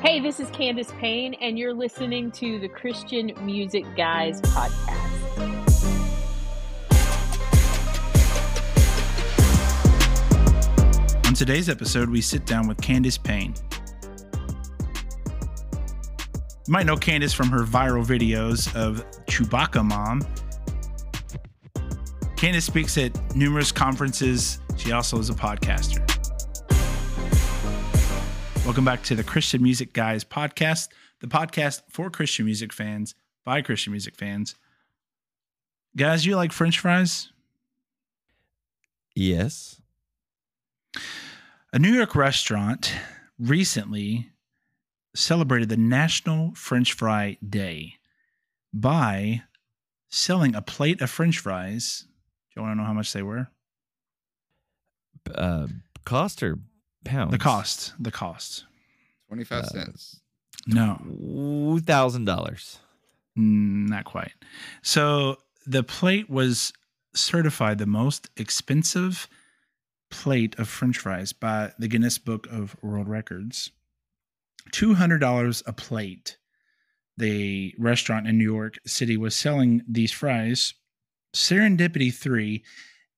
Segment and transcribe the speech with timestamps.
[0.00, 5.26] Hey, this is Candace Payne, and you're listening to the Christian Music Guys podcast.
[11.26, 13.54] On today's episode, we sit down with Candace Payne.
[16.68, 20.22] You might know Candace from her viral videos of Chewbacca Mom.
[22.36, 24.60] Candace speaks at numerous conferences.
[24.76, 26.07] She also is a podcaster.
[28.68, 30.88] Welcome back to the Christian Music Guys podcast,
[31.20, 34.56] the podcast for Christian music fans by Christian music fans.
[35.96, 37.32] Guys, you like French fries?
[39.14, 39.80] Yes.
[41.72, 42.92] A New York restaurant
[43.38, 44.28] recently
[45.14, 47.94] celebrated the National French Fry Day
[48.74, 49.44] by
[50.10, 52.04] selling a plate of French fries.
[52.50, 53.48] Do you want to know how much they were?
[55.34, 55.68] Uh,
[56.04, 56.58] cost or
[57.04, 57.30] pounds?
[57.32, 57.94] The cost.
[57.98, 58.64] The cost.
[59.28, 60.20] 25 Uh, cents.
[60.66, 62.78] No, thousand dollars.
[63.38, 64.32] mm, not quite.
[64.82, 66.72] So the plate was
[67.14, 69.28] certified the most expensive
[70.10, 73.70] plate of French fries by the Guinness Book of World Records.
[74.72, 76.38] $200 a plate.
[77.16, 80.74] The restaurant in New York City was selling these fries.
[81.34, 82.62] Serendipity 3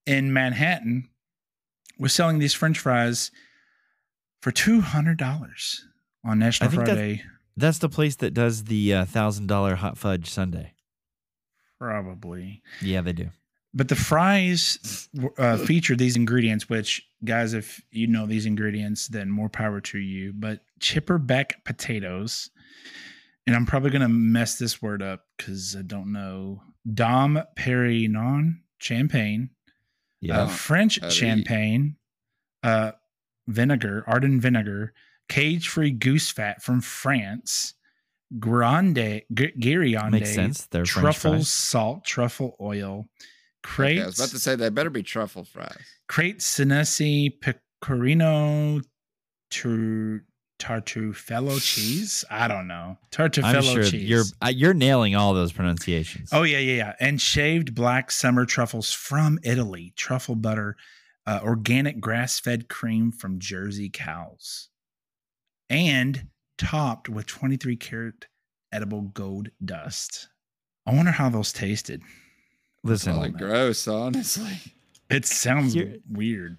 [0.06, 1.08] in Manhattan
[1.98, 3.30] was selling these French fries
[4.40, 5.80] for $200
[6.24, 7.22] on National I think that- Friday.
[7.56, 10.72] That's the place that does the uh, thousand dollar hot fudge sundae.
[11.78, 12.62] Probably.
[12.80, 13.30] Yeah, they do.
[13.74, 19.30] But the fries uh, feature these ingredients, which, guys, if you know these ingredients, then
[19.30, 20.32] more power to you.
[20.34, 22.50] But Chipperbec potatoes,
[23.46, 26.62] and I'm probably going to mess this word up because I don't know.
[26.94, 29.50] Dom Perignon champagne,
[30.20, 30.42] Yeah.
[30.42, 31.96] uh, French champagne,
[32.62, 32.92] uh,
[33.48, 34.92] vinegar, Ardenne vinegar,
[35.28, 37.74] cage free goose fat from France,
[38.38, 40.66] Grande, G- Guerriande, Makes sense.
[40.66, 41.48] They're French truffles, fries.
[41.48, 43.08] salt, truffle oil,
[43.66, 45.76] Okay, I was about to say they better be truffle fries.
[46.08, 48.80] crate Senesi pecorino
[49.50, 50.24] tur,
[50.58, 52.24] tartufello cheese.
[52.30, 54.08] I don't know tartufello I'm sure cheese.
[54.08, 56.30] you're uh, you're nailing all those pronunciations.
[56.32, 56.94] Oh yeah, yeah, yeah.
[57.00, 60.76] And shaved black summer truffles from Italy, truffle butter,
[61.30, 64.68] uh, organic grass-fed cream from Jersey cows,
[65.68, 66.26] and
[66.58, 68.26] topped with 23 karat
[68.72, 70.28] edible gold dust.
[70.86, 72.02] I wonder how those tasted.
[72.82, 74.58] Listen, Probably gross, honestly.
[75.08, 76.56] It sounds Here- weird.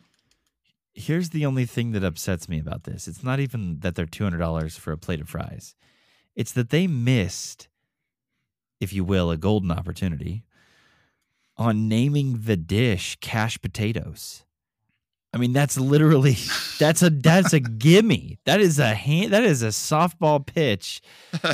[0.94, 3.08] here's the only thing that upsets me about this.
[3.08, 5.76] It's not even that they're two hundred dollars for a plate of fries.
[6.36, 7.68] It's that they missed,
[8.80, 10.44] if you will, a golden opportunity
[11.58, 14.44] on naming the dish cash potatoes.
[15.34, 16.38] I mean, that's literally
[16.80, 18.40] that's a that's a gimme.
[18.46, 21.02] That is a hand that is a softball pitch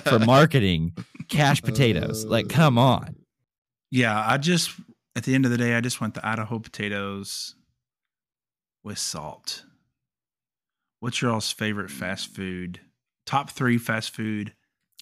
[0.05, 0.95] for marketing
[1.29, 2.25] cash potatoes.
[2.25, 3.15] Like, come on.
[3.91, 4.71] Yeah, I just
[5.15, 7.55] at the end of the day, I just want the Idaho potatoes
[8.83, 9.63] with salt.
[10.99, 12.79] What's your all's favorite fast food?
[13.25, 14.53] Top three fast food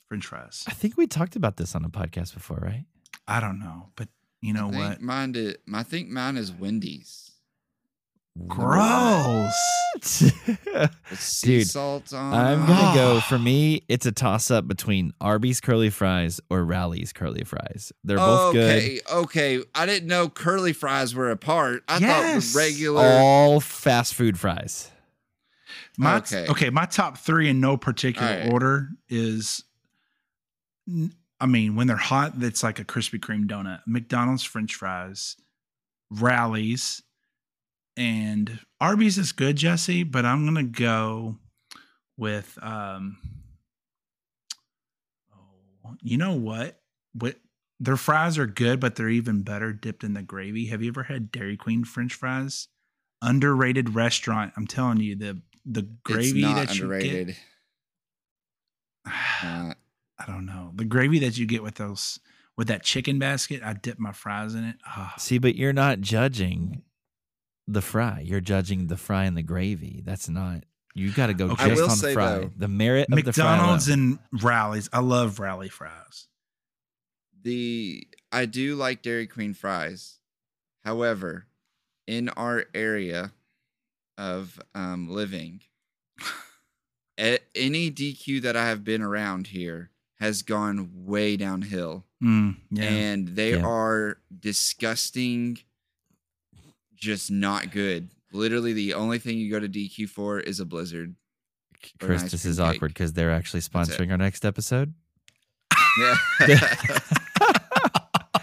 [0.07, 0.63] French fries.
[0.67, 2.85] I think we talked about this on a podcast before, right?
[3.27, 4.09] I don't know, but
[4.41, 5.01] you know I think what?
[5.01, 7.31] Mine did, I think mine is Wendy's.
[8.47, 9.53] Gross.
[10.01, 12.33] Sea Dude, salt on.
[12.33, 13.83] I'm gonna go for me.
[13.87, 17.93] It's a toss up between Arby's curly fries or Rally's curly fries.
[18.03, 18.75] They're both good.
[18.77, 19.63] okay, okay.
[19.73, 21.83] I didn't know curly fries were a part.
[21.87, 22.51] I Yes.
[22.51, 23.03] thought regular.
[23.21, 24.91] All fast food fries.
[25.97, 26.45] My okay.
[26.49, 26.69] Okay.
[26.69, 28.51] my top three in no particular All right.
[28.51, 29.63] order is
[31.39, 33.79] I mean, when they're hot, it's like a Krispy Kreme donut.
[33.87, 35.35] McDonald's French fries,
[36.11, 37.01] Rally's,
[37.97, 41.37] and Arby's is good, Jesse, but I'm gonna go
[42.17, 43.17] with um
[45.33, 46.79] oh, you know what?
[47.13, 47.35] What
[47.79, 50.67] their fries are good, but they're even better dipped in the gravy.
[50.67, 52.67] Have you ever had Dairy Queen French fries?
[53.21, 54.53] Underrated restaurant.
[54.55, 57.27] I'm telling you, the the gravy it's not that underrated.
[57.29, 57.35] you get.
[59.43, 59.77] Not.
[60.17, 60.71] I don't know.
[60.73, 62.19] The gravy that you get with those
[62.57, 64.77] with that chicken basket, I dip my fries in it.
[64.85, 66.83] Ah, See, but you're not judging
[67.67, 68.19] the fry.
[68.19, 70.01] You're judging the fry and the gravy.
[70.05, 70.63] That's not.
[70.93, 71.69] You got to go Okay.
[71.69, 72.37] Just on say, fry.
[72.39, 73.43] though, the merit of the fry.
[73.57, 74.19] McDonald's alone.
[74.33, 74.89] and Rally's.
[74.93, 76.27] I love rally fries.
[77.43, 80.19] The I do like Dairy Queen fries.
[80.83, 81.47] However,
[82.07, 83.31] in our area
[84.17, 85.61] of um, living,
[87.19, 89.89] a- any DQ that I have been around here
[90.19, 92.05] has gone way downhill.
[92.23, 92.83] Mm, yeah.
[92.85, 93.65] and they Yeah.
[93.65, 95.57] are disgusting
[97.05, 101.15] just not good literally the only thing you go to dq for is a blizzard
[101.99, 104.93] Chris, this is awkward because they're actually sponsoring our next episode.
[105.97, 106.15] Yeah.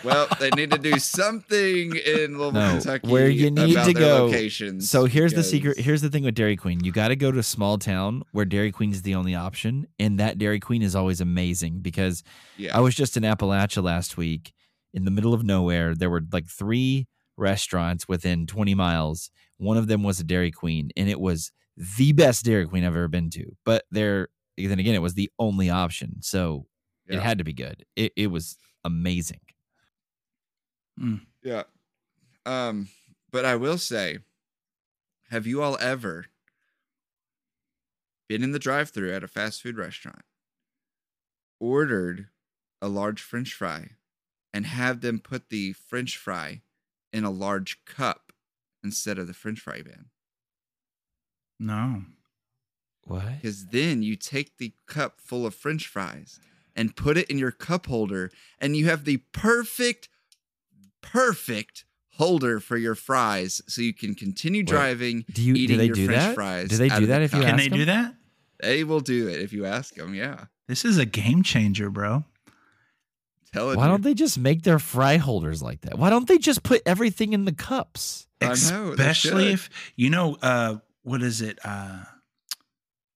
[0.04, 3.92] well, they need to do something in Louisville, No, Kentucky, where you need about to
[3.92, 4.26] go.
[4.26, 5.78] Locations So here's the secret.
[5.78, 6.82] Here's the thing with Dairy Queen.
[6.82, 9.86] You got to go to a small town where Dairy Queen is the only option,
[9.98, 12.22] and that Dairy Queen is always amazing because
[12.56, 14.52] yeah, I was just in Appalachia last week
[14.94, 15.94] in the middle of nowhere.
[15.94, 17.06] There were like three
[17.42, 19.30] restaurants within 20 miles.
[19.58, 22.96] One of them was a Dairy Queen, and it was the best Dairy Queen I've
[22.96, 23.54] ever been to.
[23.64, 26.22] But there, then again, it was the only option.
[26.22, 26.66] So
[27.06, 27.16] yeah.
[27.16, 27.84] it had to be good.
[27.96, 29.40] It, it was amazing.
[31.42, 31.64] Yeah.
[32.46, 32.88] Um,
[33.30, 34.18] but I will say,
[35.30, 36.26] have you all ever
[38.28, 40.22] been in the drive-through at a fast food restaurant,
[41.60, 42.28] ordered
[42.80, 43.90] a large French fry,
[44.52, 46.62] and have them put the French fry
[47.12, 48.32] in a large cup
[48.82, 50.06] instead of the French fry bin?
[51.58, 52.02] No.
[53.04, 53.40] What?
[53.40, 56.38] Because then you take the cup full of French fries
[56.74, 60.08] and put it in your cup holder, and you have the perfect,
[61.02, 61.84] perfect
[62.16, 65.24] holder for your fries, so you can continue driving.
[65.32, 66.34] Do you do eating they your do French that?
[66.34, 67.46] fries do they do of the that if you cup.
[67.46, 68.14] Can ask they do that?
[68.60, 70.14] They will do it if you ask them.
[70.14, 72.24] Yeah, This is a game changer, bro.
[73.52, 73.76] Tell it.
[73.76, 75.98] Why don't they just make their fry holders like that?
[75.98, 78.26] Why don't they just put everything in the cups?
[78.40, 81.58] I know, Especially if you know uh what is it?
[81.64, 82.04] Uh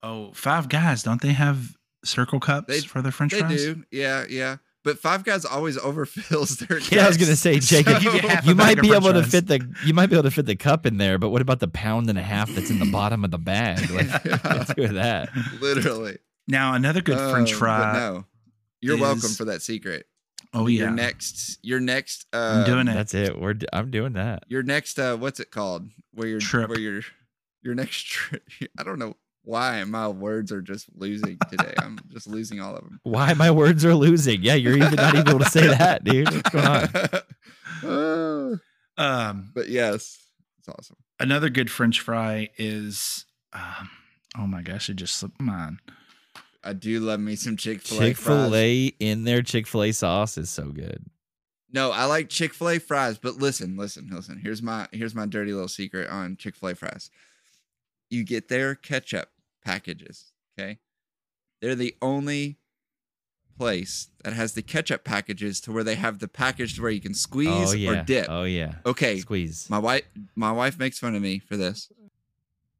[0.03, 3.65] oh, five guys, don't they have circle cups They- for their french They fries?
[3.65, 3.85] do.
[3.91, 4.57] Yeah, yeah.
[4.85, 6.79] But Five Guys always overfills their.
[6.79, 9.49] Yeah, I was gonna say, Jacob, give you you might be french able to fit
[9.49, 11.67] the you might be able to fit the cup in there, but what about the
[11.67, 13.91] pound and a half that's in the bottom of the bag?
[13.91, 15.31] Like, let's do that.
[15.61, 16.19] literally.
[16.47, 17.93] Now another good French Uh, but fry.
[17.95, 18.25] No,
[18.81, 20.07] you're welcome for that secret.
[20.59, 22.25] Oh Your yeah, next, your next.
[22.33, 22.95] Uh, I'm doing it.
[22.95, 23.39] That's it.
[23.39, 24.45] We're d- I'm doing that.
[24.49, 26.69] your next uh what's it called where you're Trip.
[26.71, 27.03] where you're
[27.63, 28.43] your next trip
[28.79, 32.83] i don't know why my words are just losing today i'm just losing all of
[32.85, 34.43] them Why my words are losing?
[34.43, 36.33] Yeah, you're even not even able to say that, dude.
[36.33, 36.67] What's going
[37.85, 38.61] on?
[38.99, 40.19] Um, but yes
[40.59, 43.27] it's awesome another good French fry is.
[43.53, 43.91] Um,
[44.39, 45.79] oh my gosh, it just slipped my mind.
[46.67, 50.37] I do love me some chick-fil-a Chick fil A in their Chick Fil A sauce
[50.37, 51.07] is so good.
[51.73, 55.69] no i like chick-fil-a fries but listen listen listen here's my here's my dirty little
[55.69, 57.11] secret on chick-fil-a fries
[58.11, 59.31] you get their ketchup
[59.65, 60.79] packages okay
[61.61, 62.59] they're the only
[63.57, 67.01] place that has the ketchup packages to where they have the package to where you
[67.01, 67.91] can squeeze oh yeah.
[67.91, 68.27] or dip.
[68.29, 68.75] Oh yeah.
[68.85, 69.69] okay, Squeeze.
[69.71, 70.05] my wife
[70.35, 71.91] my wife makes fun of me for this.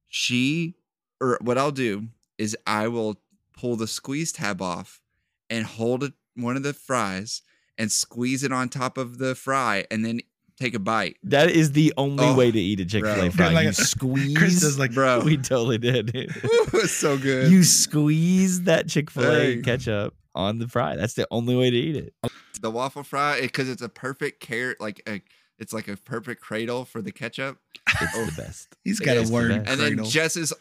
[0.09, 0.75] She
[1.21, 2.09] or what I'll do
[2.39, 3.17] is I will
[3.57, 5.01] pull the squeeze tab off
[5.51, 7.43] and hold it, one of the fries
[7.79, 10.21] and squeeze it on top of the fry and then
[10.59, 11.17] take a bite.
[11.23, 13.53] That is the only Oh, way to eat a Chick Fil A fry.
[13.53, 14.37] Like you a- squeeze.
[14.39, 16.07] Chris is like Bro, we totally did.
[16.13, 16.31] dude.
[16.45, 17.51] Ooh, it's so good.
[17.51, 20.97] you squeeze that Chick Fil A ketchup on the fry.
[20.97, 22.15] That's the only way to eat it.
[22.61, 25.21] the waffle fry because it's a perfect carrot like a
[25.59, 27.59] it's like a perfect cradle for the ketchup.
[28.01, 28.25] It's Oh.
[28.27, 28.69] the best.
[28.85, 29.65] He's got is a word.
[29.65, 29.71] best.
[29.83, 30.05] and then.
[30.05, 30.53] Jess is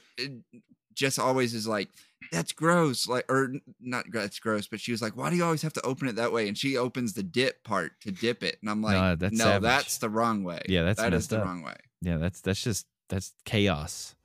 [0.94, 1.89] Jess always is like,
[2.32, 5.62] "That's gross," like or not that's gross, but she was like, "Why do you always
[5.62, 8.58] have to open it that way?" And she opens the dip part to dip it,
[8.62, 9.62] and I'm like, No, "No, that's savage.
[9.62, 10.62] that's the wrong way.
[10.68, 11.46] Yeah, that's that is the up.
[11.46, 14.16] wrong way." Yeah, that's that's just that's chaos.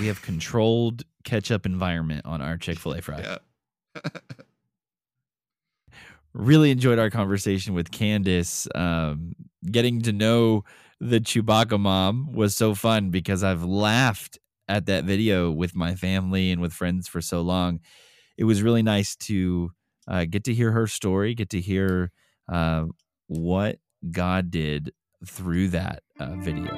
[0.00, 3.20] We have controlled ketchup environment on our Chick Fil A fry.
[3.20, 4.00] Yeah,
[6.32, 8.66] Really enjoyed our conversation with Candace.
[8.74, 9.34] Um,
[9.70, 10.64] getting to know
[11.00, 16.50] the Chewbacca mom was so fun because I've laughed at that video with my family
[16.50, 17.80] and with friends for so long.
[18.36, 19.70] It was really nice to
[20.08, 22.10] uh, get to hear her story, get to hear
[22.50, 22.86] uh,
[23.26, 23.78] what
[24.10, 24.92] God did
[25.26, 26.76] through that uh, video.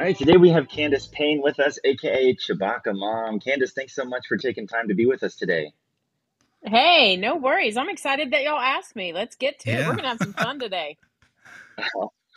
[0.00, 3.38] All right, today we have Candace Payne with us, aka Chewbacca Mom.
[3.38, 5.74] Candace, thanks so much for taking time to be with us today.
[6.64, 7.76] Hey, no worries.
[7.76, 9.12] I'm excited that y'all asked me.
[9.12, 9.86] Let's get to it.
[9.86, 10.98] We're gonna have some fun today.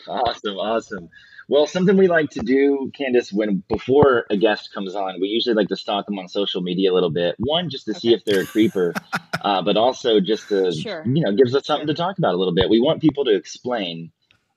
[0.05, 1.09] Awesome, awesome.
[1.47, 5.55] Well, something we like to do, Candace, when before a guest comes on, we usually
[5.55, 7.35] like to stalk them on social media a little bit.
[7.39, 8.93] One, just to see if they're a creeper,
[9.41, 11.03] uh, but also just to, Sure.
[11.05, 11.93] you know, gives us something Sure.
[11.95, 12.69] to talk about a little bit.
[12.69, 14.11] We want people to explain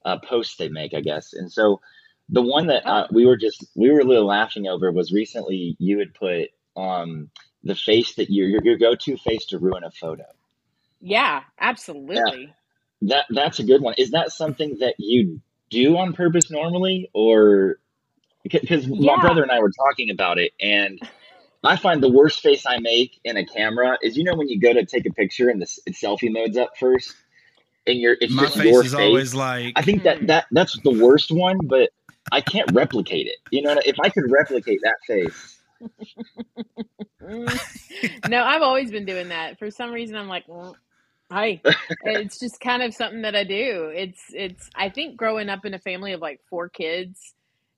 [0.04, 1.32] uh, posts they make, I guess.
[1.32, 1.80] And so,
[2.28, 3.14] the one that uh, Oh.
[3.14, 7.30] we were just we were a little laughing over was recently you had put um
[7.66, 10.24] the face that your your, your go to face to ruin a photo.
[11.00, 12.54] Yeah, absolutely.
[13.02, 13.94] That that's a good one.
[13.98, 17.78] Is that something that you do on purpose normally, or
[18.42, 19.16] because Yeah.
[19.16, 20.98] my brother and I were talking about it, and
[21.62, 24.58] I find the worst face I make in a camera is you know when you
[24.58, 27.14] go to take a picture and the selfie mode's up first,
[27.86, 29.00] and you're it's My just face your is face.
[29.00, 30.26] always like, I think that hmm.
[30.26, 31.90] that that's the worst one, but
[32.32, 33.36] I can't replicate it.
[33.50, 35.55] You know, if I could replicate that face.
[38.28, 39.58] No, I've always been doing that.
[39.58, 40.74] For some reason, I'm like, "Mm,
[41.30, 41.60] hi.
[42.04, 43.90] It's just kind of something that I do.
[43.94, 44.70] It's it's.
[44.74, 47.34] I think growing up in a family of like four kids,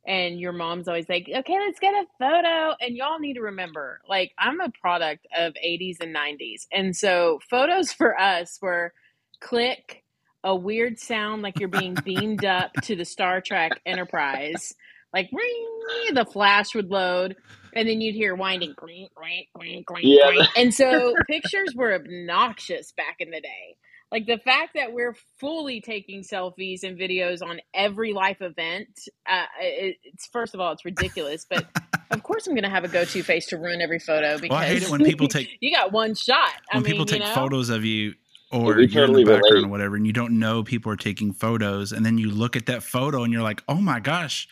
[0.07, 4.01] and your mom's always like, okay, let's get a photo, and y'all need to remember,
[4.09, 8.93] like, I'm a product of 80s and 90s, and so photos for us were
[9.41, 10.03] click
[10.45, 14.75] a weird sound like you're being beamed up to the Star Trek Enterprise.
[15.13, 17.37] Like ring, the flash would load,
[17.73, 20.47] and then you'd hear winding, green, green, green, green, Yeah.
[20.57, 23.77] And so pictures were obnoxious back in the day.
[24.11, 28.89] Like the fact that we're fully taking selfies and videos on every life event,
[29.27, 31.47] uh, it, it's first of all, it's ridiculous.
[31.49, 31.67] But
[32.11, 34.61] of course, I'm going to have a go-to face to ruin every photo because well,
[34.61, 36.53] I hate it when people take you got one shot.
[36.73, 37.35] I when mean, people take you know?
[37.35, 38.15] photos of you
[38.51, 39.67] or we you're totally in the background relate.
[39.67, 42.67] or whatever, and you don't know people are taking photos, and then you look at
[42.67, 44.49] that photo and you're like, oh my gosh,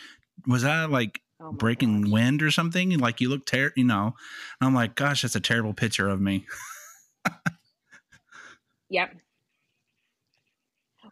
[0.46, 2.10] was I like Oh breaking gosh.
[2.10, 2.98] wind or something?
[2.98, 4.14] Like you look ter you know,
[4.60, 6.46] and I'm like, gosh, that's a terrible picture of me.
[8.88, 9.16] Yep.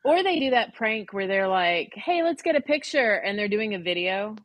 [0.04, 3.48] Or they do that prank where they're like, "Hey, let's get a picture," and they're
[3.48, 4.36] doing a video.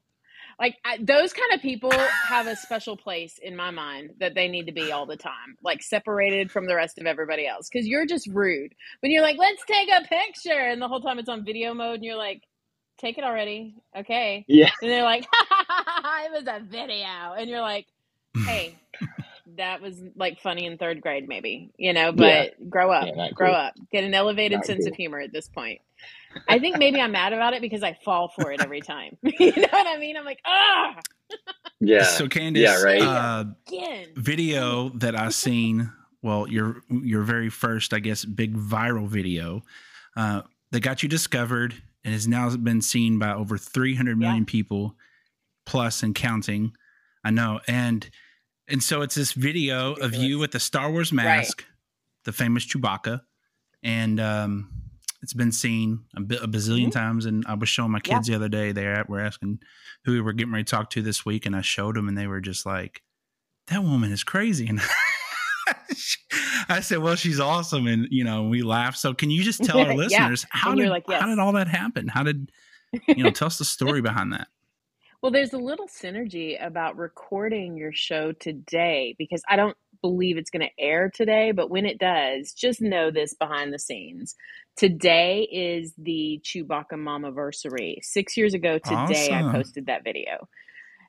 [0.60, 4.48] Like I, those kind of people have a special place in my mind that they
[4.48, 7.70] need to be all the time, like separated from the rest of everybody else.
[7.72, 11.20] Because you're just rude when you're like, "Let's take a picture," and the whole time
[11.20, 12.44] it's on video mode, and you're like,
[13.00, 17.88] "Take it already, okay?" yeah, And they're like, "It was a video," and you're like,
[18.46, 18.76] "Hey."
[19.58, 23.48] That was like funny in third grade, maybe, you know, but grow up, Yeah, grow
[23.48, 23.56] cool.
[23.56, 24.92] up, get an elevated Not sense cool.
[24.92, 25.82] of humor at this point.
[26.48, 29.18] I think maybe I'm mad about it because I fall for it every time.
[29.24, 30.18] you know what I mean?
[30.18, 31.00] I'm like, ah,
[31.80, 33.02] yeah, So Candace, Yeah, right.
[33.02, 34.10] uh, again.
[34.16, 35.92] video that I seen,
[36.22, 39.64] well, your your very first, I guess, big viral video
[40.16, 40.42] uh,
[40.72, 44.96] that got you discovered and has now been seen by over 300 million people
[45.66, 46.74] plus and counting.
[47.24, 48.10] I know, and
[48.68, 51.66] and so it's this video of you with the Star Wars mask,
[52.26, 53.22] the famous Chewbacca,
[53.84, 54.72] and um,
[55.22, 56.92] it's been seen a, bi- a bazillion Mhm.
[56.92, 57.26] times.
[57.26, 58.16] And I was showing my Yeah.
[58.16, 58.72] kids the other day.
[58.72, 59.60] They were asking
[60.06, 62.18] who we were getting ready to talk to this week, and I showed them, and
[62.18, 63.02] they were just like,
[63.68, 64.82] "That woman is crazy." And
[66.78, 68.98] I said, "Well, she's awesome," and you know, we laughed.
[69.00, 69.96] So, can you just tell our Yeah.
[69.96, 72.08] listeners how And did like, how did all that happen?
[72.08, 72.52] How did
[73.16, 73.32] you know?
[73.32, 74.48] tell us the story behind that.
[75.22, 80.50] Well, there's a little synergy about recording your show today because I don't believe it's
[80.50, 84.36] going to air today, but when it does, just know this behind the scenes.
[84.78, 87.98] Today is the Chewbacca Mamaversary.
[88.02, 90.48] Six years ago today, I posted that video.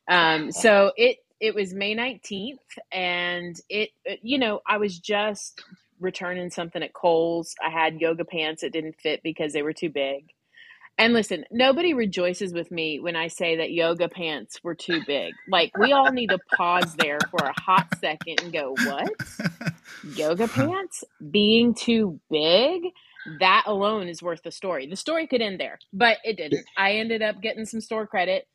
[0.08, 2.58] Um, so it it was May 19th,
[2.92, 5.62] and it it- you know I was just
[6.00, 7.54] returning something at Kohl's.
[7.64, 10.30] I had yoga pants that didn't fit because they were too big.
[10.98, 15.32] And listen, nobody rejoices with me when I say that yoga pants were too big.
[15.48, 19.10] Like, we all need to pause there for a hot second and go, what?
[20.14, 22.82] Yoga pants being too big?
[23.40, 24.86] That alone is worth the story.
[24.88, 26.66] The story could end there, but it didn't.
[26.76, 28.46] I ended up getting some store credit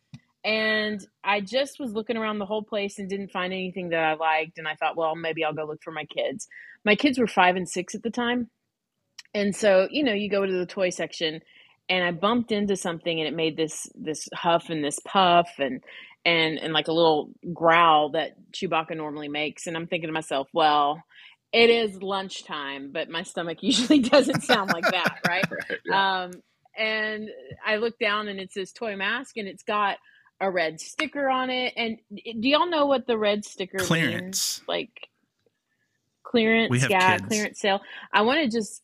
[0.46, 4.14] and I just was looking around the whole place and didn't find anything that I
[4.14, 4.60] liked.
[4.60, 6.48] And I thought, well, maybe I'll go look for my kids.
[6.86, 8.52] My kids were five and six at the time.
[9.34, 11.42] And so, you know, you go to the toy section
[11.90, 15.84] and I bumped into something and it made this this huff and this puff and
[16.26, 20.48] and and like a little growl that Chewbacca normally makes and I'm thinking to myself,
[20.54, 21.02] well,
[21.52, 25.46] it is lunchtime, but my stomach usually doesn't sound like that, right?
[25.86, 26.24] Yeah.
[26.26, 26.32] Um,
[26.78, 27.30] and
[27.66, 29.98] I look down and it's this toy mask and it's got
[30.42, 31.74] a red sticker on it.
[31.78, 34.62] And do y'all know what the red sticker means?
[34.68, 35.08] Like
[36.24, 37.28] clearance, We have yeah, kids.
[37.28, 37.82] clearance sale.
[38.12, 38.82] I want to just,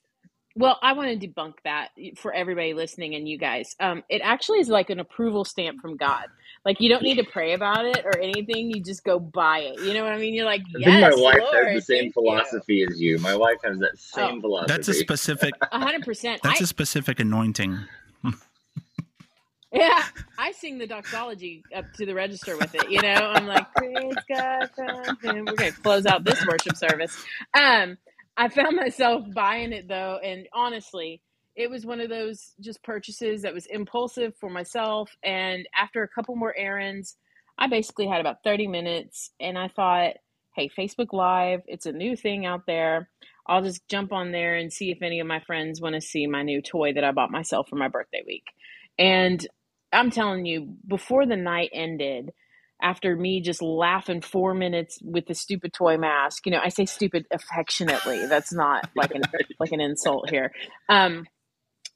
[0.55, 3.75] well, I want to debunk that for everybody listening and you guys.
[3.79, 6.25] Um, it actually is like an approval stamp from God.
[6.63, 8.69] Like you don't need to pray about it or anything.
[8.69, 9.81] You just go buy it.
[9.81, 10.33] You know what I mean?
[10.35, 13.01] You're like, I yes, think my wife Lord, has the same thank you." philosophy as
[13.01, 13.17] you.
[13.17, 14.41] My wife has that same Oh.
[14.41, 14.73] philosophy.
[14.73, 15.53] That's a specific.
[15.71, 16.41] A hundred percent.
[16.43, 17.79] That's I- a specific anointing.
[19.71, 20.03] Yeah,
[20.37, 22.89] I sing the doxology up to the register with it.
[22.89, 24.69] You know, I'm like, praise God,
[25.23, 27.15] him." We're gonna close out this worship service.
[27.53, 27.97] Um,
[28.35, 31.21] I found myself buying it though, and honestly,
[31.55, 35.15] it was one of those just purchases that was impulsive for myself.
[35.23, 37.15] And after a couple more errands,
[37.57, 40.13] I basically had about 30 minutes, and I thought,
[40.55, 43.09] hey, Facebook Live, it's a new thing out there.
[43.47, 46.27] I'll just jump on there and see if any of my friends want to see
[46.27, 48.45] my new toy that I bought myself for my birthday week.
[48.97, 49.45] And
[49.93, 52.31] I'm telling you, before the night ended,
[52.81, 56.85] after me just laughing four minutes with the stupid toy mask, you know, I say
[56.85, 58.25] stupid affectionately.
[58.25, 59.21] That's not like an
[59.59, 60.51] like an insult here.
[60.89, 61.27] Um,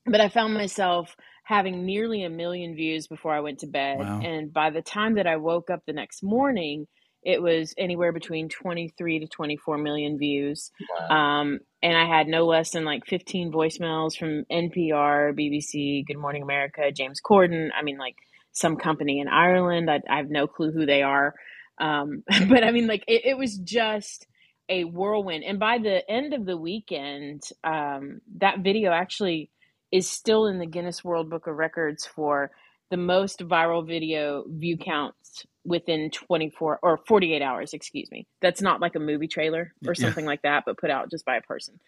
[0.06, 4.00] but I found myself having nearly a million views before I went to bed.
[4.00, 4.20] Wow.
[4.22, 6.88] And by the time that I woke up the next morning,
[7.26, 10.72] it was anywhere between 23 to 24 million views.
[11.10, 11.42] Wow.
[11.42, 16.44] Um, and I had no less than like 15 voicemails from NPR, BBC, Good Morning
[16.44, 17.70] America, James Corden.
[17.78, 18.16] I mean, like
[18.52, 19.90] some company in Ireland.
[19.90, 21.34] I, I have no clue who they are.
[21.80, 24.28] Um, but I mean, like it, it was just
[24.70, 25.44] a whirlwind.
[25.44, 29.50] And by the end of the weekend, um, that video actually
[29.92, 32.52] is still in the Guinness World Book of Records for
[32.92, 38.28] the most viral video view counts within 24 or 48 hours, excuse me.
[38.42, 39.96] That's not like a movie trailer or Yeah.
[39.96, 41.80] something like that, but put out just by a person.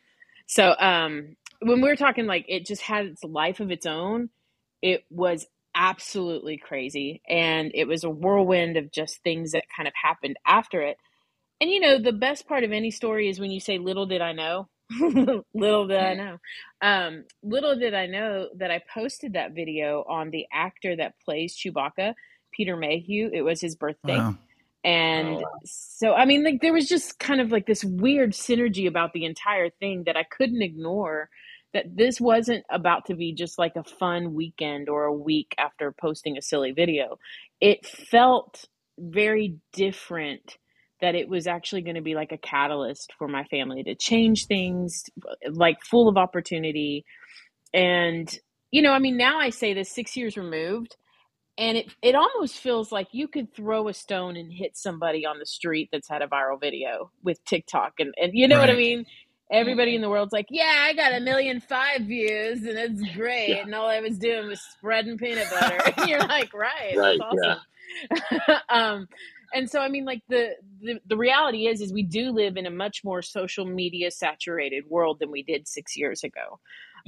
[0.47, 4.29] So, um, when we were talking like it just had its life of its own,
[4.81, 7.21] it was absolutely crazy.
[7.29, 10.97] And it was a whirlwind of just things that kind of happened after it.
[11.61, 14.21] And you know, the best part of any story is when you say, little did
[14.21, 14.69] I know.
[15.53, 16.37] little did I know.
[16.81, 21.57] Um, little did I know that I posted that video on the actor that plays
[21.57, 22.13] Chewbacca,
[22.57, 23.29] Peter Mayhew.
[23.31, 24.17] It was his birthday.
[24.17, 24.35] Wow.
[24.83, 29.13] And so, I mean, like, there was just kind of like this weird synergy about
[29.13, 31.29] the entire thing that I couldn't ignore.
[31.73, 35.91] That this wasn't about to be just like a fun weekend or a week after
[35.91, 37.19] posting a silly video.
[37.59, 38.65] It felt
[38.97, 40.57] very different
[41.01, 44.47] that it was actually going to be like a catalyst for my family to change
[44.47, 45.03] things,
[45.51, 47.05] like full of opportunity.
[47.73, 48.33] And,
[48.71, 50.95] you know, I mean, now I say this six years removed,
[51.57, 55.39] and it it almost feels like you could throw a stone and hit somebody on
[55.39, 58.75] the street that's had a viral video with TikTok and, and you know what I
[58.75, 59.05] mean?
[59.49, 63.49] Everybody in the world's like, Yeah, I got a million five views and it's great.
[63.49, 63.63] Yeah.
[63.63, 65.79] And all I was doing was spreading peanut butter.
[65.97, 68.61] and you're like, Right, Right, that's awesome.
[68.69, 69.07] um
[69.53, 70.49] and so I mean like the,
[70.81, 74.85] the the reality is is we do live in a much more social media saturated
[74.89, 76.59] world than we did six years ago.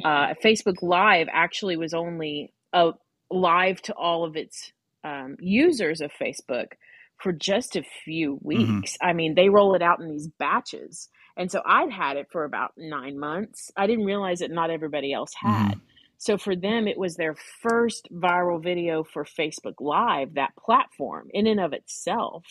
[0.06, 2.92] Uh, Facebook Live actually was only a
[3.32, 4.72] live to all of its
[5.04, 6.74] um, users of Facebook
[7.18, 8.98] for just a few weeks.
[9.02, 11.10] I mean, they roll it out in these batches.
[11.38, 13.72] And so I'd had it for about nine months.
[13.78, 15.80] I didn't realize that not everybody else had.
[16.18, 21.48] So for them, it was their first viral video for Facebook Live, that platform in
[21.48, 22.44] and of itself.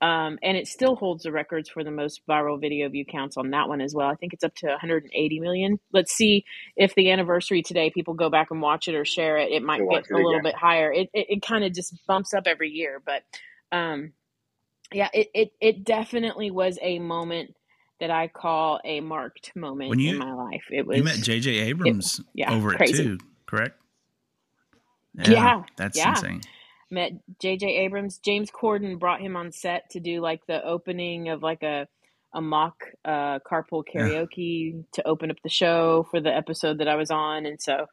[0.00, 3.50] Um, and it still holds the records for the most viral video view counts on
[3.50, 4.08] that one as well.
[4.08, 5.80] I think it's up to 180 million.
[5.92, 6.44] Let's see
[6.76, 9.50] if the anniversary today, people go back and watch it or share it.
[9.50, 10.42] It might Go get it a little again.
[10.44, 10.92] bit higher.
[10.92, 13.22] It it, it kind of just bumps up every year, but
[13.76, 14.12] um,
[14.92, 17.54] yeah, it, it it definitely was a moment
[17.98, 20.62] that I call a marked moment When you- in my life.
[20.70, 21.50] It was You met J.J.
[21.58, 23.02] Abrams yeah, over crazy.
[23.02, 23.80] it too, correct?
[25.14, 26.10] Yeah, that's yeah.
[26.10, 26.42] insane.
[26.90, 27.66] Met J.J.
[27.66, 28.18] Abrams.
[28.18, 31.88] James Corden brought him on set to do like the opening of like a
[32.34, 36.96] a mock uh, carpool karaoke to open up the show for the episode that I
[36.96, 37.86] was on, and so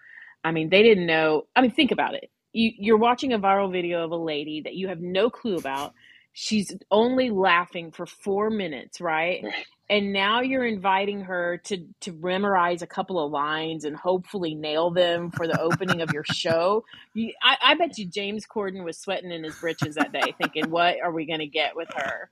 [0.43, 1.43] I mean they didn't know.
[1.55, 2.29] I mean think about it.
[2.53, 5.93] You you're watching a viral video of a lady that you have no clue about.
[6.33, 9.43] She's only laughing for four minutes, right?
[9.89, 14.89] And now you're inviting her to to memorize a couple of lines and hopefully nail
[14.89, 16.83] them for the opening of your show.
[17.13, 20.71] You, I, I bet you James Corden was sweating in his britches that day, thinking,
[20.71, 22.29] "What are we going to get with her?"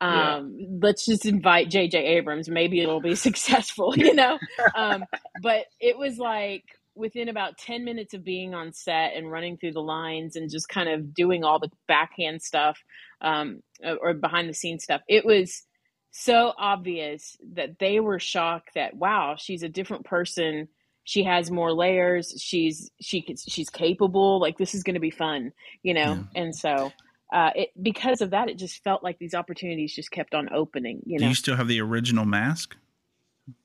[0.00, 0.36] Yeah.
[0.36, 1.98] Um, Let's just invite J.J.
[1.98, 2.48] Abrams.
[2.48, 4.38] Maybe it'll be successful, you know.
[4.74, 5.04] um,
[5.42, 6.64] but it was like
[6.94, 10.70] within about ten minutes of being on set and running through the lines and just
[10.70, 12.78] kind of doing all the backhand stuff
[13.20, 13.62] um,
[14.00, 15.02] or behind the scenes stuff.
[15.06, 15.64] It was
[16.16, 20.68] so obvious that they were shocked that wow, she's a different person.
[21.02, 22.40] She has more layers.
[22.40, 24.40] She's she she's capable.
[24.40, 26.24] Like this is going to be fun you know?
[26.36, 26.92] And so
[27.34, 31.02] uh it because of that it just felt like these opportunities just kept on opening
[31.04, 31.28] you Do know?
[31.30, 32.76] you still have the original mask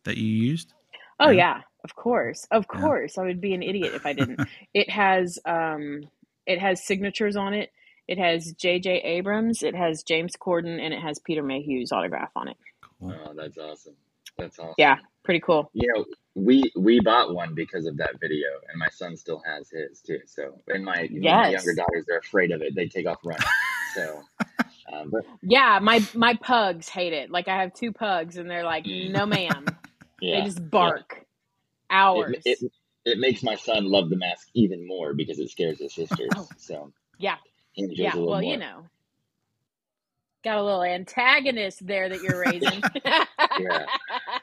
[0.05, 0.73] that you used?
[1.19, 1.37] oh Yeah.
[1.37, 1.61] yeah.
[1.83, 2.45] Of course.
[2.51, 2.79] Of Yeah.
[2.81, 3.17] course.
[3.17, 4.39] I would be an idiot if i didn't.
[4.73, 6.01] It has um
[6.47, 7.69] it has signatures on it
[8.09, 12.47] it has jj abrams it has james corden and it has peter mayhew's autograph on
[12.47, 12.57] it
[12.99, 13.13] Cool.
[13.25, 13.95] Oh, that's awesome.
[14.37, 14.75] That's awesome.
[14.77, 16.03] yeah pretty cool Yeah,
[16.35, 20.19] we we bought one because of that video, and my son still has his too.
[20.25, 22.75] So, and my, my younger daughters, they're afraid of it.
[22.75, 23.45] They take off running.
[23.93, 24.21] So,
[24.93, 28.63] um, but yeah my my pugs hate it like i have two pugs and they're
[28.63, 29.65] like no ma'am
[30.21, 31.25] yeah, They just bark
[31.89, 32.37] hours.
[32.45, 32.71] It, it
[33.05, 36.29] it makes my son love the mask even more because it scares his sisters.
[36.35, 36.47] Oh.
[36.57, 38.09] So yeah, he enjoys yeah.
[38.09, 38.51] it a little Well, more.
[38.51, 38.85] you know,
[40.43, 42.83] got a little antagonist there that you're raising.
[43.59, 43.85] Yeah,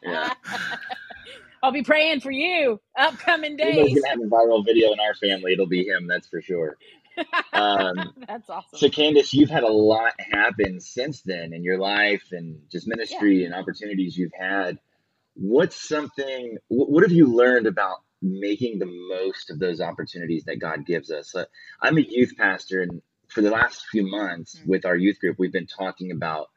[0.03, 0.35] yeah.
[1.63, 3.95] I'll be praying for you upcoming days.
[3.95, 6.07] gonna have a viral video in our family, it'll be him.
[6.07, 6.77] That's for sure.
[7.53, 8.79] Um, That's awesome.
[8.79, 13.45] So, Candace, you've had a lot happen since then in your life and just ministry
[13.45, 14.79] and opportunities you've had.
[15.35, 20.87] What's something, what have you learned about making the most of those opportunities that God
[20.87, 21.35] gives us.
[21.35, 21.45] Uh,
[21.81, 23.03] I'm a youth pastor, and
[23.37, 24.71] for the last few months mm-hmm.
[24.71, 26.49] with our youth group, we've been talking about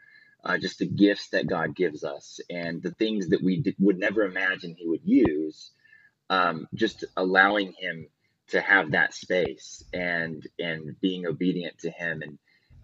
[0.46, 4.24] uh, just the gifts that God gives us and the things that we would never
[4.24, 5.72] imagine He would use.
[6.30, 8.08] Um, just allowing Him
[8.52, 12.38] to have that space and and being obedient to Him and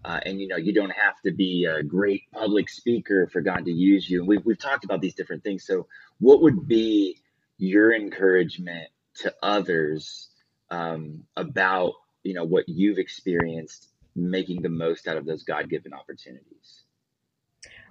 [0.04, 3.64] uh, and you know you don't have to be a great public speaker for God
[3.64, 4.18] to use you.
[4.18, 5.64] And we've we've talked about these different things.
[5.64, 5.86] So,
[6.20, 7.16] what would be
[7.56, 10.28] your encouragement to others
[10.70, 11.94] um, about
[12.26, 16.82] you know what you've experienced making the most out of those god-given opportunities?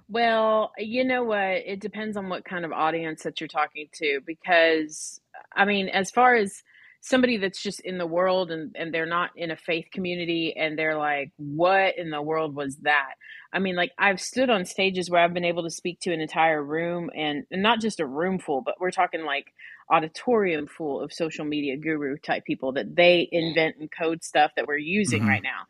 [0.08, 1.62] Well you know what?
[1.66, 5.20] It depends on what kind of audience that you're talking to because
[5.54, 6.62] i mean as far as
[7.06, 10.76] somebody that's just in the world and, and they're not in a faith community and
[10.76, 13.14] they're like what in the world was that?
[13.52, 16.20] I mean like i've stood on stages where i've been able to speak to an
[16.20, 19.52] entire room and, and not just a room full but we're talking like
[19.90, 24.66] auditorium full of social media guru type people that they invent and code stuff that
[24.66, 25.30] we're using mm-hmm.
[25.30, 25.62] right now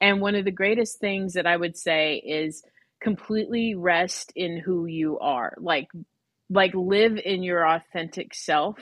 [0.00, 2.62] and one of the greatest things that i would say is
[3.00, 5.88] completely rest in who you are like
[6.50, 8.76] like live in your authentic self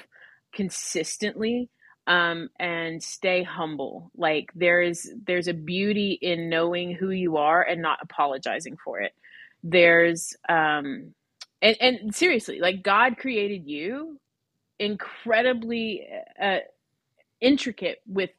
[0.52, 1.70] consistently
[2.07, 4.11] um, and stay humble.
[4.16, 9.00] Like there is there's a beauty in knowing who you are and not apologizing for
[9.00, 9.12] it.
[9.62, 11.14] There's um,
[11.61, 14.18] and, and seriously, like God created you
[14.78, 16.06] incredibly
[16.40, 16.58] uh,
[17.40, 18.30] intricate with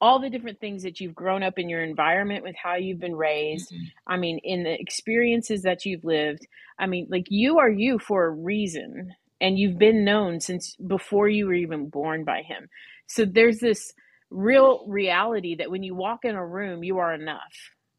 [0.00, 3.14] all the different things that you've grown up in your environment with how you've been
[3.14, 3.84] raised mm-hmm.
[4.06, 6.46] i mean in the experiences that you've lived
[6.78, 11.28] i mean like you are you for a reason and you've been known since before
[11.28, 12.68] you were even born by him
[13.06, 13.92] so there's this
[14.32, 17.52] real reality that when you walk in a room, you are enough.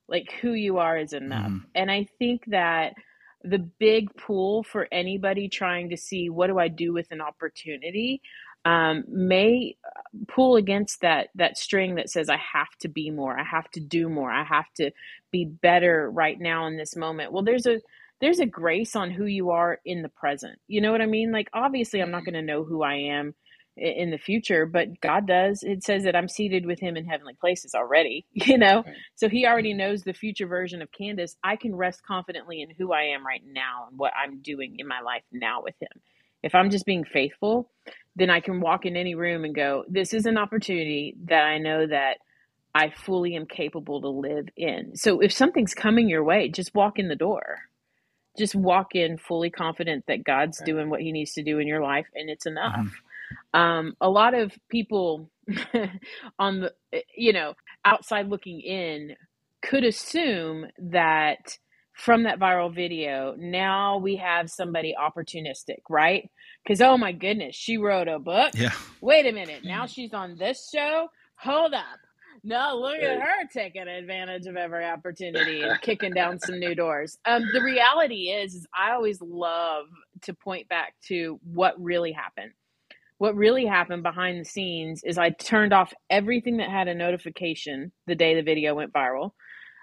[0.07, 1.51] Like who you are is enough.
[1.51, 1.61] Mm.
[1.75, 2.93] And I think that
[3.43, 8.21] the big pull for anybody trying to see what do I do with an opportunity
[8.65, 9.75] um, may
[10.27, 13.81] pull against that that string that says I have to be more, I have to
[13.81, 14.91] do more, I have to
[15.31, 17.33] be better right now in this moment.
[17.33, 17.81] Well, there's a
[18.21, 20.57] there's a grace on who you are in the present.
[20.67, 21.33] You know what I mean?
[21.33, 22.31] Like obviously I'm not mm-hmm.
[22.31, 23.35] going to know who I am
[23.75, 25.63] in the future, but God does.
[25.63, 28.83] It says that I'm seated with him in heavenly places already, you know?
[28.85, 28.95] Right.
[29.15, 31.35] So he already knows the future version of Candace.
[31.43, 34.87] I can rest confidently in who I am right now and what I'm doing in
[34.87, 35.89] my life now with him.
[36.43, 37.71] If I'm just being faithful,
[38.15, 41.57] then I can walk in any room and go, this is an opportunity that I
[41.57, 42.17] know that
[42.75, 44.95] I fully am capable to live in.
[44.95, 47.59] So if something's coming your way, just walk in the door.
[48.37, 50.65] Just walk in fully confident that God's right.
[50.65, 52.75] doing what he needs to do in your life and it's enough.
[52.75, 53.02] Mm-hmm
[53.53, 55.29] um, a lot of people
[56.39, 56.73] on the
[57.15, 57.53] you know
[57.85, 59.15] outside looking in
[59.61, 61.57] could assume that
[61.93, 66.29] from that viral video now we have somebody opportunistic right?
[66.63, 68.51] Because oh my goodness she wrote a book.
[68.55, 68.71] Yeah.
[69.01, 71.07] Wait a minute now she's on this show?
[71.37, 71.99] Hold up.
[72.43, 77.17] No, look at her taking advantage of every opportunity and kicking down some new doors.
[77.25, 79.85] Um, the reality is, is I always love
[80.23, 82.51] to point back to what really happened
[83.23, 87.93] what really happened behind the scenes is I turned off everything that had a notification
[88.05, 89.31] the day the video went viral.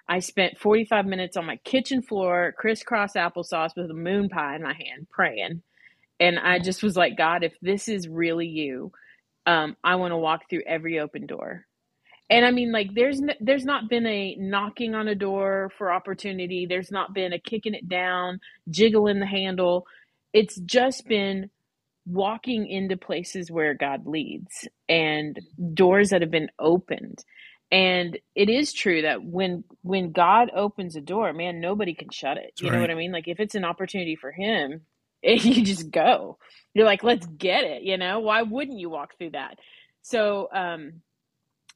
[0.07, 4.63] I spent 45 minutes on my kitchen floor, crisscross applesauce with a moon pie in
[4.63, 5.63] my hand, praying.
[6.21, 8.93] And I just was like, God, if this is really you,
[9.47, 11.65] um, I want to walk through every open door.
[12.29, 16.67] And I mean, like, there's there's not been a knocking on a door for opportunity.
[16.67, 19.87] There's not been a kicking it down, jiggling the handle.
[20.35, 21.49] It's just been
[22.07, 25.39] walking into places where God leads and
[25.75, 27.25] doors that have been opened.
[27.73, 32.37] And it is true that when when God opens a door, man, nobody can shut
[32.37, 32.53] it.
[32.55, 32.77] That's you right.
[32.77, 33.13] know what I mean?
[33.13, 34.81] Like if it's an opportunity for him,
[35.23, 36.39] it, you just go.
[36.75, 38.21] You're like, let's get it, you know?
[38.21, 39.59] Why wouldn't you walk through that?
[40.03, 41.03] So um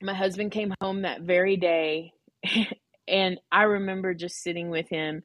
[0.02, 2.12] my husband came home that very day
[3.08, 5.22] and I remember just sitting with him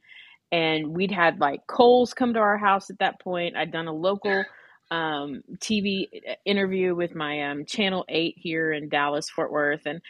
[0.52, 3.56] and we'd had like Kohl's come to our house at that point.
[3.56, 4.44] I'd done a local
[4.92, 6.08] um, TV
[6.46, 10.02] interview with my um, Channel Eight here in Dallas, Fort Worth, and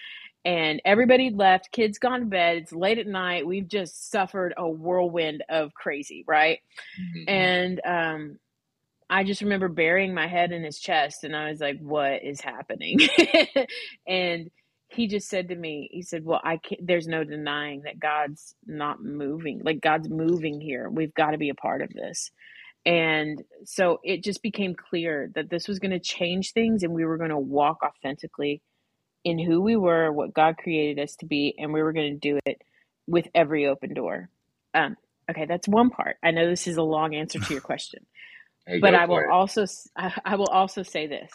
[0.45, 1.71] and everybody left.
[1.71, 2.57] Kids gone to bed.
[2.57, 3.45] It's late at night.
[3.45, 6.59] We've just suffered a whirlwind of crazy, right?
[6.99, 7.29] Mm-hmm.
[7.29, 8.39] And um,
[9.09, 12.41] I just remember burying my head in his chest, and I was like, "What is
[12.41, 12.99] happening?"
[14.07, 14.49] and
[14.87, 16.85] he just said to me, he said, "Well, I can't.
[16.85, 19.61] There's no denying that God's not moving.
[19.63, 20.89] Like God's moving here.
[20.89, 22.31] We've got to be a part of this."
[22.89, 27.05] And so it just became clear that this was going to change things and we
[27.05, 28.63] were going to walk authentically
[29.23, 32.19] in who we were, what God created us to be, and we were going to
[32.19, 32.63] do it
[33.05, 34.29] with every open door.
[34.73, 34.97] Um,
[35.29, 36.17] okay, that's one part.
[36.23, 38.07] I know this is a long answer to your question,
[38.65, 39.29] hey, but I will it.
[39.29, 41.31] also I, I will also say this: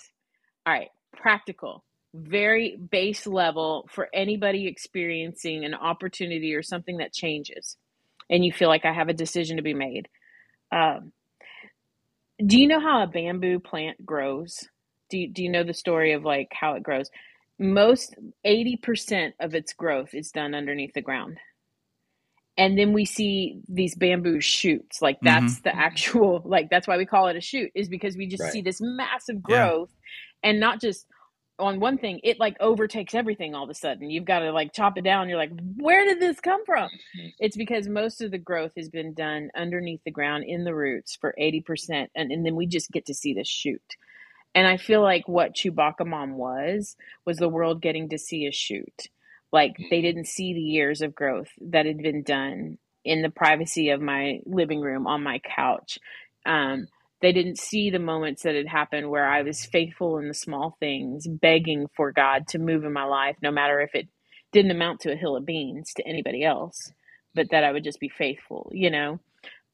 [0.67, 7.77] All right, practical, very base level for anybody experiencing an opportunity or something that changes,
[8.29, 10.09] and you feel like I have a decision to be made.
[10.73, 11.13] Um,
[12.45, 14.69] do you know how a bamboo plant grows?
[15.11, 17.11] Do you, do you know the story of like how it grows?
[17.59, 18.17] Most
[18.47, 21.39] 80% of its growth is done underneath the ground.
[22.57, 25.03] And then we see these bamboo shoots.
[25.03, 25.27] Like mm-hmm.
[25.47, 28.43] that's the actual like that's why we call it a shoot is because we just
[28.43, 28.53] Right.
[28.53, 29.69] see this massive Yeah.
[29.69, 29.91] growth
[30.43, 31.07] and not just
[31.59, 34.11] on one thing, it like overtakes everything all of a sudden.
[34.11, 35.29] You've got to like chop it down.
[35.29, 36.91] You're like, where did this come from?
[37.17, 37.33] Mhm.
[37.39, 41.17] It's because most of the growth has been done underneath the ground in the roots
[41.17, 42.09] for 80%.
[42.15, 43.83] And, and then we just get to see the shoot.
[44.55, 48.53] And I feel like what Chewbacca Mom was, was the world getting to see a
[48.53, 49.09] shoot.
[49.53, 53.91] Like they didn't see the years of growth that had been done in the privacy
[53.91, 55.99] of my living room on my couch.
[56.47, 56.89] Um,
[57.25, 60.77] they didn't see the moments that had happened where I was faithful in the small
[60.79, 64.09] things, begging for God to move in my life, no matter if it
[64.53, 66.93] didn't amount to a hill of beans to anybody else,
[67.35, 69.21] but that I would just be faithful, you know?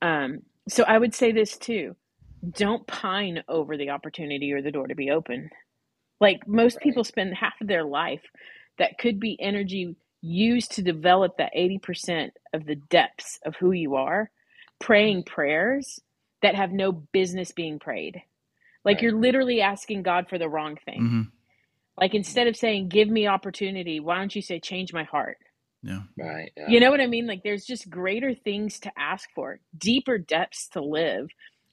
[0.00, 1.96] Um, so I would say this too
[2.48, 5.50] don't pine over the opportunity or the door to be open.
[6.20, 8.22] Like most people spend half of their life
[8.78, 13.96] that could be energy used to develop that 80% of the depths of who you
[13.96, 14.30] are,
[14.78, 15.98] praying prayers
[16.42, 18.22] that have no business being prayed.
[18.84, 19.02] Like Right.
[19.02, 21.08] you're literally asking God for the wrong thing.
[21.08, 21.22] hmm
[22.00, 25.38] Like instead of saying, give me opportunity, why don't you say, change my heart?
[25.82, 26.02] Yeah.
[26.18, 26.52] Right.
[26.56, 26.66] Yeah.
[26.66, 27.26] You know what I mean?
[27.26, 31.28] Like there's just greater things to ask for, deeper depths to live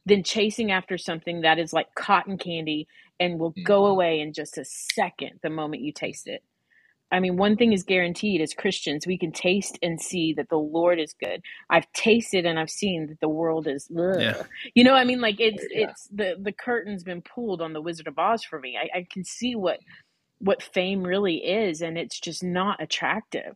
[0.05, 2.87] than chasing after something that is like cotton candy
[3.19, 3.91] and will go Mhm.
[3.91, 6.43] away in just a second the moment you taste it.
[7.11, 10.57] I mean, one thing is guaranteed as Christians, we can taste and see that the
[10.59, 11.41] Lord is good.
[11.69, 13.89] I've tasted and I've seen that the world is.
[14.19, 14.43] Yeah.
[14.75, 15.91] you know, I mean, like it's Yeah.
[15.91, 18.77] it's the the curtain's been pulled on the Wizard of Oz for me.
[18.77, 19.79] I, I can see what
[20.39, 23.55] what fame really is, and it's just not attractive.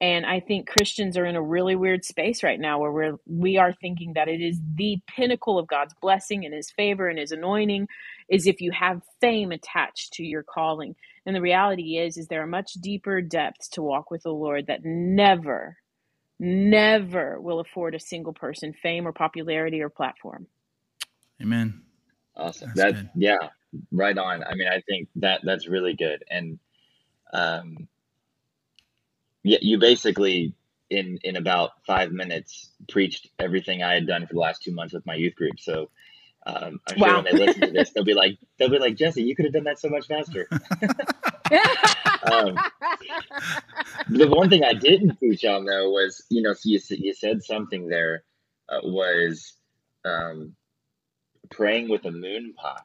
[0.00, 3.58] And I think Christians are in a really weird space right now where we're we
[3.58, 7.32] are thinking that it is the pinnacle of God's blessing and his favor and his
[7.32, 7.88] anointing
[8.30, 10.96] is if you have fame attached to your calling.
[11.26, 14.66] And the reality is is there are much deeper depths to walk with the Lord
[14.66, 15.78] that never
[16.38, 20.46] never will afford a single person fame or popularity or platform.
[21.40, 21.82] Amen.
[22.36, 22.72] Awesome.
[22.74, 23.10] That's that good.
[23.16, 23.48] yeah,
[23.92, 24.42] right on.
[24.42, 26.24] I mean, I think that that's really good.
[26.28, 26.58] And
[27.32, 27.88] um,
[29.42, 30.54] yeah, you basically
[30.90, 34.94] in in about five minutes preached everything I had done for the last two months
[34.94, 35.60] with my youth group.
[35.60, 35.90] So
[36.46, 37.22] um, I'm sure Wow.
[37.22, 39.54] when they listen to this, they'll be like, they'll be like, Jesse, you could have
[39.54, 40.48] done that so much faster.
[42.24, 42.56] Um,
[44.08, 47.42] the one thing I didn't teach on though was, you know, so you you said
[47.42, 48.24] something there
[48.68, 49.54] uh, was
[50.06, 50.54] um,
[51.50, 52.80] praying with a moon pie.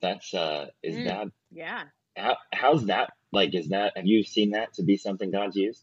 [0.00, 1.04] That's uh, is Mm.
[1.06, 1.82] that yeah.
[2.16, 3.52] how, how's that like?
[3.54, 5.82] Is that have you seen that to be something God's used?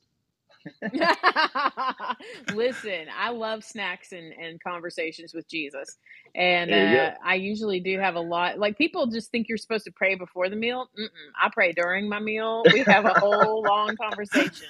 [2.53, 5.97] Listen, I love snacks and, and conversations with Jesus.
[6.35, 8.59] And uh, I usually do have a lot.
[8.59, 10.87] Like, people just think you're supposed to pray before the meal.
[10.99, 12.63] Mm-mm, I pray during my meal.
[12.71, 14.67] We have a whole long conversation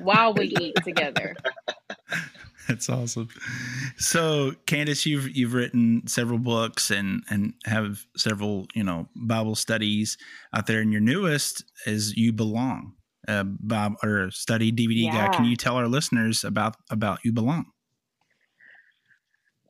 [0.00, 1.34] while we eat together.
[2.68, 3.28] That's awesome.
[3.96, 10.18] So, Candace, you've you've written several books and and have several you know Bible studies
[10.52, 12.94] out there, and your newest is "You Belong,"
[13.28, 17.66] uh, Bob or study DVD guy, Can you tell our listeners about about "You Belong"?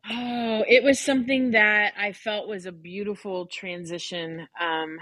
[0.09, 4.99] Oh, it was something that I felt was a beautiful transition um,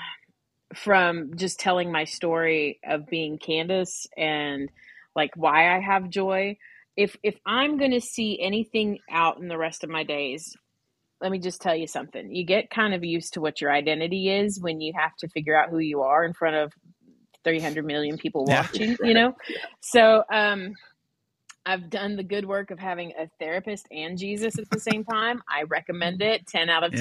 [0.75, 4.71] from just telling my story of being Candace and
[5.15, 6.57] like why I have joy.
[6.97, 10.57] If if I'm going to see anything out in the rest of my days,
[11.21, 12.35] let me just tell you something.
[12.35, 15.57] You get kind of used to what your identity is when you have to figure
[15.57, 16.73] out who you are in front of
[17.45, 18.67] 300 million people Yeah.
[18.67, 19.35] watching, you know?
[19.81, 20.77] So, um
[21.67, 25.43] I've done the good work of having a therapist and Jesus at the same time.
[25.49, 26.47] I recommend it.
[26.47, 27.01] 10 out of 10.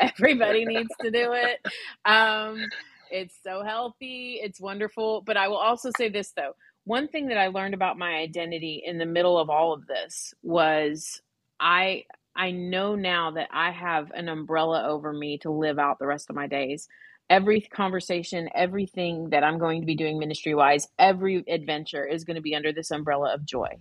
[0.00, 0.12] Yes.
[0.18, 1.60] Everybody needs to do it.
[2.04, 2.72] Um,
[3.10, 4.40] it's so healthy.
[4.42, 5.22] It's wonderful.
[5.24, 6.54] But I will also say this, though.
[6.84, 10.34] One thing that I learned about my identity in the middle of all of this
[10.42, 11.22] was
[11.60, 16.06] I I know now that I have an umbrella over me to live out the
[16.06, 16.88] rest of my days.
[17.32, 22.34] Every conversation, everything that I'm going to be doing ministry wise, every adventure is going
[22.34, 23.78] to be under this umbrella of joy.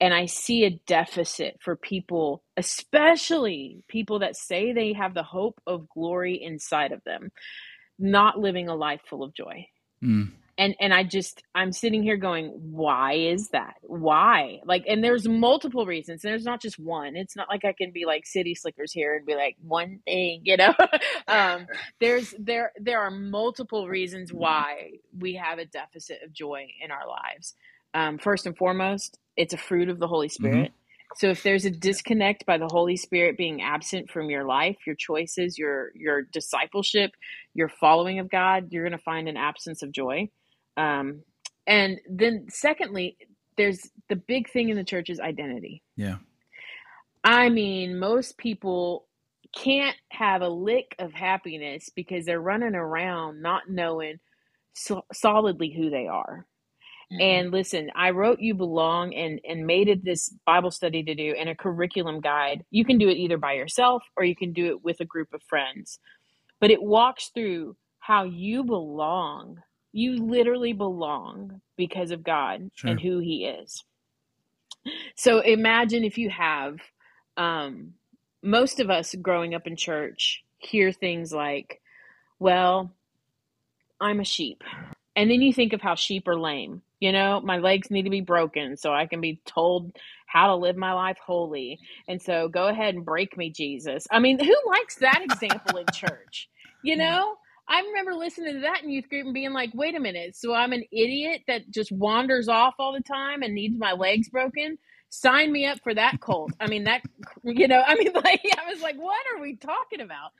[0.00, 5.60] And I see a deficit for people, especially people that say they have the hope
[5.68, 7.30] of glory inside of them,
[7.96, 9.68] not living a life full of joy.
[10.02, 13.76] Mm, and and i just i'm sitting here going why is that?
[13.82, 14.60] Why?
[14.64, 16.22] Like and there's multiple reasons.
[16.22, 17.16] There's not just one.
[17.16, 20.42] It's not like i can be like city slickers here and be like one thing
[20.44, 20.74] you know?
[21.28, 21.66] Um
[22.00, 27.08] there's there there are multiple reasons why we have a deficit of joy in our
[27.08, 27.54] lives.
[27.94, 30.70] Um first and foremost it's a fruit of the holy spirit.
[30.70, 30.74] Mm-hmm.
[31.16, 34.96] So if there's a disconnect by the Holy Spirit being absent from your life, your
[34.96, 37.12] choices, your your discipleship,
[37.54, 40.28] your following of God, you're going to find an absence of joy.
[40.76, 41.22] Um,
[41.66, 43.16] and then, secondly,
[43.56, 45.82] there's the big thing in the church is identity.
[45.96, 46.16] Yeah.
[47.22, 49.06] I mean, most people
[49.54, 54.18] can't have a lick of happiness because they're running around not knowing
[54.74, 56.46] so- solidly who they are.
[57.12, 57.20] Mm-hmm.
[57.20, 61.34] And listen, I wrote You Belong and, and made it this Bible study to do
[61.38, 62.64] and a curriculum guide.
[62.70, 65.32] You can do it either by yourself or you can do it with a group
[65.32, 65.98] of friends.
[66.60, 69.62] But it walks through how you belong
[69.94, 72.90] you literally belong because of God sure.
[72.90, 73.84] and who He is.
[75.14, 76.78] So imagine if you have,
[77.36, 77.94] um,
[78.42, 81.80] most of us growing up in church hear things like,
[82.40, 82.90] well,
[84.00, 84.64] I'm a sheep.
[85.14, 86.82] And then you think of how sheep are lame.
[86.98, 90.56] You know, my legs need to be broken so I can be told how to
[90.56, 91.78] live my life holy.
[92.08, 94.08] And so go ahead and break me, Jesus.
[94.10, 96.48] I mean, who likes that example in church?
[96.82, 97.36] You know?
[97.68, 100.54] I remember listening to that in youth group and being like, wait a minute, so
[100.54, 104.78] I'm an idiot that just wanders off all the time and needs my legs broken?
[105.10, 106.52] Sign me up for that cult.
[106.60, 107.02] I mean, that,
[107.44, 110.30] you know, I mean, like, I was like, what are we talking about?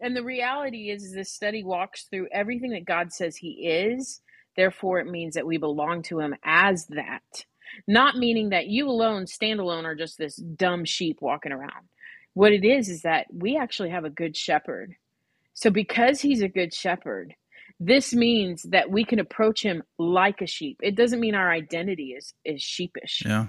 [0.00, 4.20] And the reality is, is this study walks through everything that God says He is.
[4.56, 7.46] Therefore, it means that we belong to Him as that.
[7.88, 11.88] Not meaning that you alone, stand alone, are just this dumb sheep walking around.
[12.34, 14.96] What it is, is that we actually have a good shepherd
[15.56, 17.34] so, because he's a good shepherd,
[17.80, 20.76] this means that we can approach him like a sheep.
[20.82, 23.22] It doesn't mean our identity is is sheepish.
[23.24, 23.46] Yeah.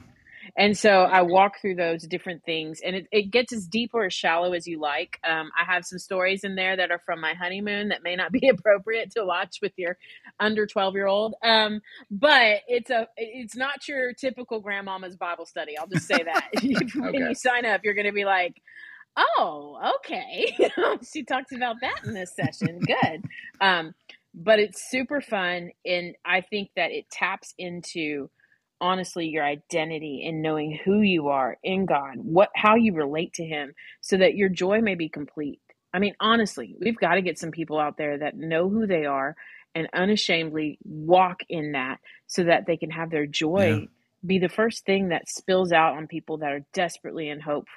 [0.55, 4.05] And so I walk through those different things, and it, it gets as deep or
[4.05, 5.19] as shallow as you like.
[5.27, 8.31] Um, I have some stories in there that are from my honeymoon that may not
[8.31, 9.97] be appropriate to watch with your
[10.39, 11.35] under twelve year old.
[11.43, 15.77] Um, but it's a it's not your typical grandmama's Bible study.
[15.77, 16.51] I'll just say that
[16.95, 18.61] when you sign up, you're going to be like,
[19.17, 20.55] oh, okay.
[21.11, 22.79] she talks about that in this session.
[22.79, 23.25] Good.
[23.59, 23.93] Um,
[24.33, 25.71] but it's super fun.
[25.85, 28.29] And I think that it taps into
[28.79, 33.43] honestly your identity and knowing who you are in God, what how you relate to
[33.43, 35.59] him so that your joy may be complete.
[35.93, 39.05] I mean, honestly, we've got to get some people out there that know who they
[39.05, 39.35] are
[39.73, 43.85] and unashamedly walk in that so that they can have their joy yeah.
[44.25, 47.67] be the first thing that spills out on people that are desperately in hope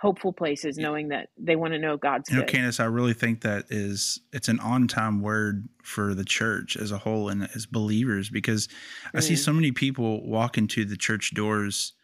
[0.00, 2.52] hopeful places knowing that they want to know God's you know, good.
[2.52, 6.92] Candace, I really think that is it's an on time word for the church as
[6.92, 8.72] a whole and as believers because mm.
[9.14, 9.38] I see mm.
[9.38, 11.94] so many people walk into the church doors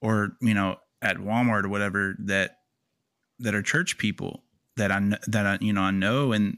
[0.00, 2.58] or, you know, at Walmart or whatever that
[3.38, 4.42] that are church people
[4.76, 6.56] that I that I you know I know and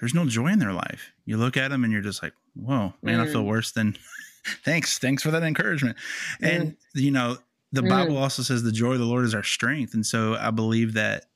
[0.00, 1.12] there's no joy in their life.
[1.24, 3.22] You look at them and you're just like, "Whoa, man, mm.
[3.22, 3.46] I feel mm.
[3.46, 3.96] worse than
[4.64, 4.98] thanks.
[4.98, 5.96] Thanks for that encouragement."
[6.42, 6.48] Mm.
[6.48, 7.38] And you know,
[7.72, 7.88] the mm.
[7.88, 10.94] Bible also says the joy of the Lord is our strength, and so I believe
[10.94, 11.26] that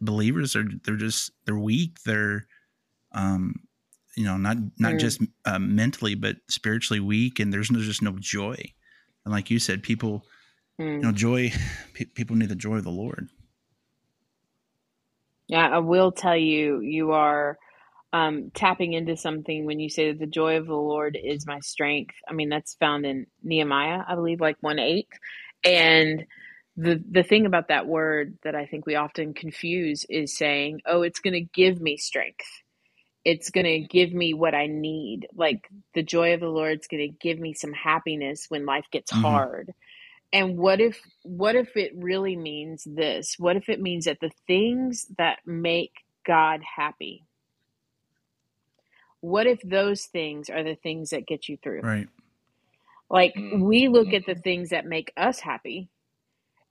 [0.00, 2.02] believers are they're just they're weak.
[2.04, 2.46] They're
[3.12, 3.54] um
[4.16, 5.00] you know not not mm.
[5.00, 8.56] just uh, mentally but spiritually weak, and there's no, just no joy.
[9.24, 10.24] And like you said, people
[10.80, 10.92] mm.
[10.92, 11.14] you know mm.
[11.14, 11.52] joy.
[11.94, 13.28] Pe- people need the joy of the Lord.
[15.48, 17.56] Yeah, I will tell you, you are
[18.12, 21.60] um, tapping into something when you say that the joy of the Lord is my
[21.60, 22.14] strength.
[22.28, 25.06] I mean, that's found in Nehemiah, I believe, like 1 8.
[25.66, 26.26] And
[26.76, 31.02] the the thing about that word that I think we often confuse is saying, "Oh,
[31.02, 32.46] it's going to give me strength.
[33.24, 35.28] It's going to give me what I need.
[35.34, 39.12] Like the joy of the Lord's going to give me some happiness when life gets
[39.12, 39.22] mm-hmm.
[39.22, 39.74] hard."
[40.32, 43.36] And what if what if it really means this?
[43.38, 45.92] What if it means that the things that make
[46.24, 47.24] God happy
[49.26, 51.80] what if those things are the things that get you through?
[51.80, 52.08] Right.
[53.10, 53.60] Like mm.
[53.62, 55.88] we look at the things that make us happy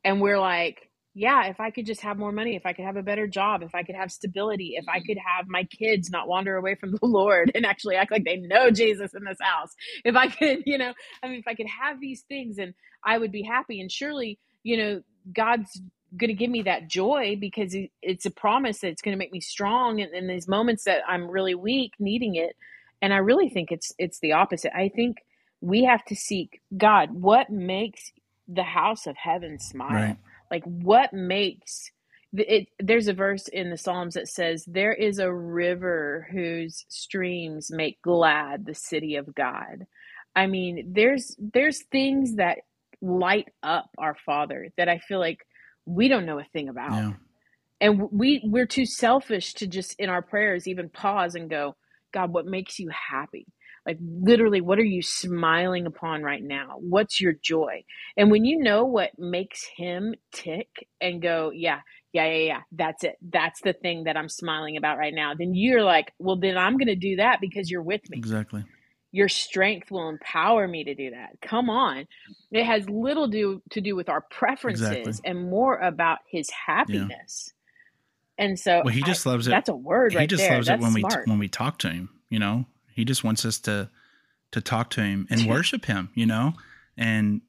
[0.03, 2.97] and we're like, yeah, if I could just have more money, if I could have
[2.97, 6.27] a better job, if I could have stability, if I could have my kids not
[6.27, 9.73] wander away from the Lord and actually act like they know Jesus in this house,
[10.03, 10.93] if I could, you know,
[11.23, 13.79] I mean, if I could have these things and I would be happy.
[13.79, 15.01] And surely, you know,
[15.33, 15.81] God's
[16.17, 19.31] going to give me that joy because it's a promise that it's going to make
[19.31, 22.55] me strong in, in these moments that I'm really weak, needing it.
[23.01, 24.75] And I really think it's it's the opposite.
[24.75, 25.17] I think
[25.65, 27.09] we have to seek God.
[27.11, 28.11] What makes
[28.47, 29.93] the house of heaven smile?
[29.93, 30.17] Right.
[30.51, 31.91] Like what makes
[32.37, 37.71] it, there's a verse in the Psalms that says, There is a river whose streams
[37.71, 39.87] make glad the city of God.
[40.35, 42.59] I mean, there's there's things that
[43.01, 45.47] light up our Father that I feel like
[45.85, 46.91] we don't know a thing about.
[46.91, 47.13] Yeah.
[47.81, 51.75] And we we're too selfish to just in our prayers even pause and go,
[52.13, 53.47] God, what makes you happy?
[53.85, 56.77] Like literally, what are you smiling upon right now?
[56.79, 57.83] What's your joy?
[58.17, 61.81] And when you know what makes him tick and go, yeah,
[62.11, 63.17] yeah, yeah, yeah, that's it.
[63.21, 65.33] That's the thing that I'm smiling about right now.
[65.37, 68.17] Then you're like, well, then I'm going to do that because you're with me.
[68.17, 68.63] Exactly.
[69.11, 71.29] Your strength will empower me to do that.
[71.41, 72.05] Come on.
[72.51, 75.13] It has little do, to do with our preferences Exactly.
[75.29, 77.53] and more about his happiness.
[78.37, 79.51] And so Well, he I- just loves it.
[79.51, 80.55] that's a word he right just there.
[80.55, 81.27] loves That's it when we smart.
[81.27, 82.09] when we talk to him.
[82.29, 82.65] You know,
[82.95, 83.89] he just wants us to
[84.51, 86.09] to talk to him and worship him.
[86.15, 86.53] You know,
[86.97, 87.41] and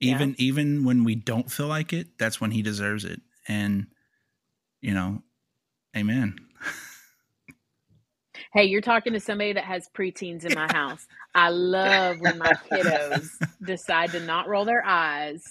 [0.00, 0.12] Yeah.
[0.12, 3.20] even even when we don't feel like it, that's when he deserves it.
[3.48, 3.88] And
[4.80, 5.22] you know,
[5.96, 6.36] Amen.
[8.52, 11.06] Hey, you're talking to somebody that has preteens in my house.
[11.34, 13.28] I love when my kiddos
[13.62, 15.42] decide to not roll their eyes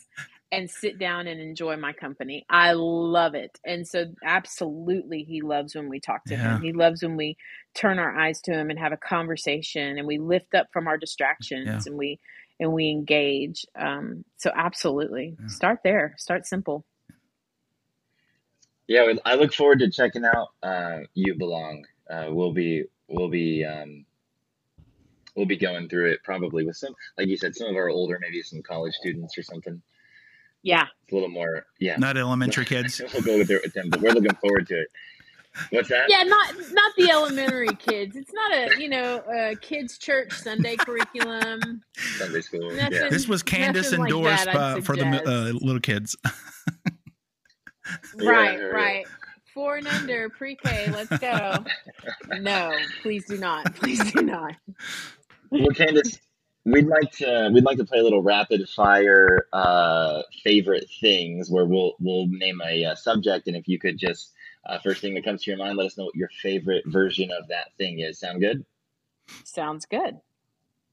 [0.53, 2.45] and sit down and enjoy my company.
[2.47, 3.59] I love it.
[3.65, 6.57] And so, absolutely, he loves when we talk to Yeah.
[6.57, 6.61] him.
[6.61, 7.37] He loves when we
[7.73, 10.97] turn our eyes to him and have a conversation and we lift up from our
[10.97, 11.81] distractions Yeah.
[11.87, 12.19] and we
[12.59, 13.65] and we engage.
[13.75, 15.47] Um, so, absolutely, Yeah.
[15.47, 16.13] start there.
[16.17, 16.85] Start simple.
[18.87, 21.85] Yeah, I look forward to checking out uh, You Belong.
[22.07, 24.05] Uh, we'll be we'll be um,
[25.35, 28.19] we'll be going through it probably with some, like you said, some of our older,
[28.21, 29.81] maybe some college students or something.
[30.63, 30.85] Yeah.
[31.03, 31.97] It's a little more, yeah.
[31.97, 33.01] Not elementary kids.
[33.13, 34.87] we'll go with, it with them, but we're looking forward to it.
[35.69, 36.09] What's that?
[36.09, 40.75] yeah not not the elementary kids it's not a you know a kids church sunday
[40.75, 42.71] curriculum Sunday school.
[42.71, 43.09] Nothing- Yeah.
[43.09, 46.15] This was Candace Nothing like endorsed that, by, for the uh, little kids.
[48.15, 48.63] Right yeah, yeah.
[48.65, 49.05] right
[49.53, 51.63] four and under pre-k let's go
[52.39, 54.55] no please do not please do not
[55.51, 56.17] Well, Candace,
[56.65, 61.65] we'd like to we'd like to play a little rapid fire uh, favorite things where
[61.65, 64.31] we'll we'll name a uh, subject, and if you could just
[64.65, 67.29] uh, first thing that comes to your mind, let us know what your favorite version
[67.31, 68.19] of that thing is.
[68.19, 68.65] Sound good?
[69.45, 70.19] sounds good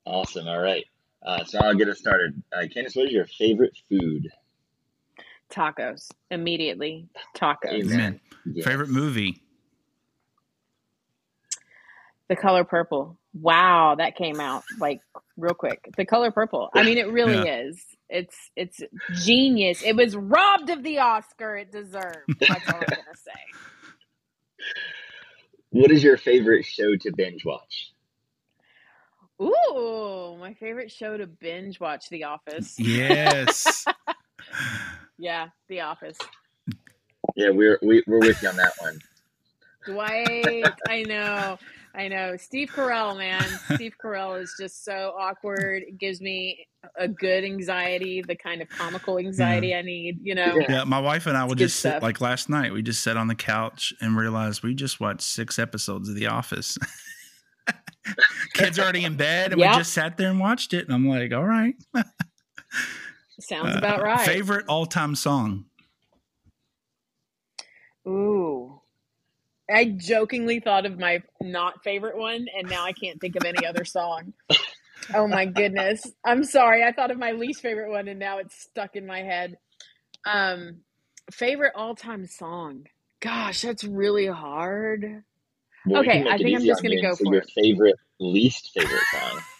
[0.06, 0.48] Awesome.
[0.48, 0.84] All right.
[1.24, 2.42] Uh, so I'll get us started.
[2.52, 4.28] Uh, Candace, what is your favorite food?
[5.50, 7.92] tacos immediately tacos Amen.
[7.92, 8.20] Amen.
[8.46, 8.64] Yes.
[8.64, 9.42] Favorite movie?
[12.28, 15.00] the color purple wow that came out like
[15.36, 17.60] real quick the color purple i mean it really Yeah.
[17.60, 18.80] is it's it's
[19.24, 23.30] genius it was robbed of the oscar it deserved that's all i'm gonna say
[25.70, 27.92] What is your favorite show to binge watch?
[29.40, 32.74] Ooh, my favorite show to binge watch The Office.
[32.78, 33.84] Yes.
[35.16, 36.16] Yeah, The Office.
[37.36, 38.98] Yeah, we're we, we're with you on that one.
[39.86, 41.58] Dwight, I know.
[41.94, 42.36] I know.
[42.36, 43.42] Steve Carell, man.
[43.74, 45.82] Steve Carell is just so awkward.
[45.82, 46.66] It gives me
[46.96, 50.56] a good anxiety, the kind of comical anxiety I need, you know.
[50.56, 50.66] Yeah.
[50.68, 52.72] Yeah, my wife and I will It's good just sit like last night.
[52.72, 56.28] We just sat on the couch and realized we just watched six episodes of The
[56.28, 56.78] Office.
[58.54, 59.72] Kids are already in bed, and Yep.
[59.72, 60.84] we just sat there and watched it.
[60.86, 61.74] And I'm like, all right.
[63.40, 64.20] Sounds Uh, about right.
[64.26, 65.64] Favorite all time song?
[68.06, 68.79] Ooh.
[69.72, 73.66] I jokingly thought of my not favorite one, and now I can't think of any
[73.66, 74.32] other song.
[75.14, 76.02] Oh my goodness.
[76.24, 76.84] I'm sorry.
[76.84, 79.56] I thought of my least favorite one, and now it's stuck in my head.
[80.26, 80.78] Um,
[81.32, 82.86] favorite all time song.
[83.20, 85.24] Gosh, that's really hard.
[85.86, 87.50] Well, Okay, I think I'm just gonna go for your it.
[87.54, 89.40] favorite, least favorite song.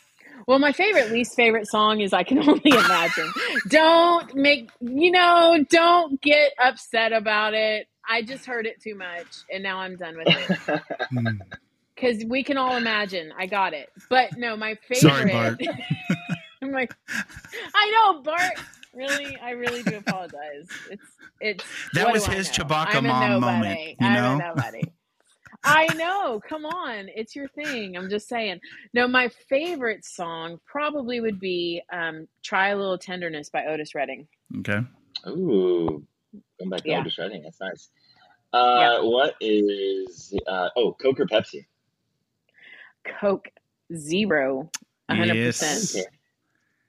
[0.47, 3.31] Well, my favorite, least favorite song is I Can Only Imagine.
[3.69, 7.87] don't make, you know, don't get upset about it.
[8.09, 10.81] I just heard it too much, and now I'm done with it.
[11.11, 11.27] Hmm.
[11.95, 13.33] because we can all imagine.
[13.39, 15.59] I got it, but no, my Sorry, favorite.
[15.59, 15.79] Bart.
[16.63, 16.95] I'm like,
[17.75, 18.59] I know, Bart.
[18.95, 20.67] Really, I really do apologize.
[20.91, 21.03] It's
[21.41, 22.65] it's That was his know?
[22.65, 23.59] Chewbacca I'm mom nobody.
[23.59, 24.35] moment, you I'm know?
[24.45, 24.83] a nobody.
[25.63, 26.41] I know.
[26.49, 27.97] Come on, it's your thing.
[27.97, 28.61] I'm just saying.
[28.95, 34.27] No, my favorite song probably would be um, "Try a Little Tenderness" by Otis Redding.
[34.59, 34.81] Okay.
[35.29, 36.05] Ooh,
[36.61, 37.01] going back to Yeah.
[37.01, 37.43] Otis Redding.
[37.43, 37.89] That's nice.
[38.53, 41.65] Uh, What is uh, oh Coke or Pepsi?
[43.21, 43.49] Coke
[43.95, 44.71] Zero,
[45.07, 45.35] 100.
[45.35, 45.59] Yes.
[45.61, 46.17] percent Okay.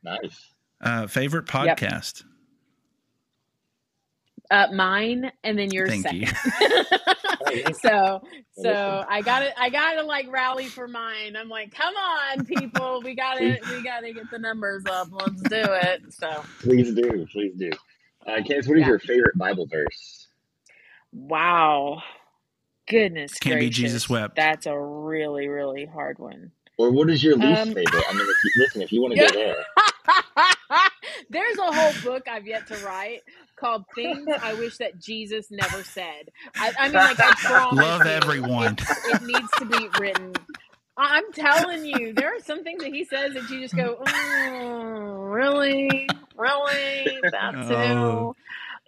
[0.03, 0.47] Nice.
[0.81, 1.77] Uh, favorite Yep.
[1.79, 2.23] podcast?
[4.49, 6.21] Uh, mine, and then yours Thank second.
[7.51, 7.73] you.
[7.81, 8.21] so
[8.61, 11.35] so I gotta I gotta like rally for mine.
[11.37, 15.07] I'm like, come on, people, we gotta we gotta get the numbers up.
[15.11, 16.01] Let's do it.
[16.13, 17.69] So Please do, please do.
[18.27, 18.87] Uh, Candace, what is Yeah.
[18.87, 20.27] your favorite Bible verse?
[21.11, 22.03] Wow.
[22.87, 23.69] Goodness Can't be.
[23.69, 24.35] Jesus wept.
[24.35, 26.51] That's a really, really hard one.
[26.77, 28.03] Or what is your least Um, favorite?
[28.09, 29.55] I mean, if you, listen, if you want to go there,
[31.29, 33.21] There's a whole book I've yet to write
[33.55, 37.79] called "Things I Wish That Jesus Never Said." I, I mean, like I promise.
[37.85, 38.73] Love you, everyone.
[38.73, 38.81] It,
[39.15, 40.33] it needs to be written.
[40.97, 43.97] I- I'm telling you, there are some things that he says that you just go,
[44.05, 46.07] "Oh, really,
[46.41, 47.21] really?
[47.31, 47.75] That's Oh.
[47.75, 48.35] who."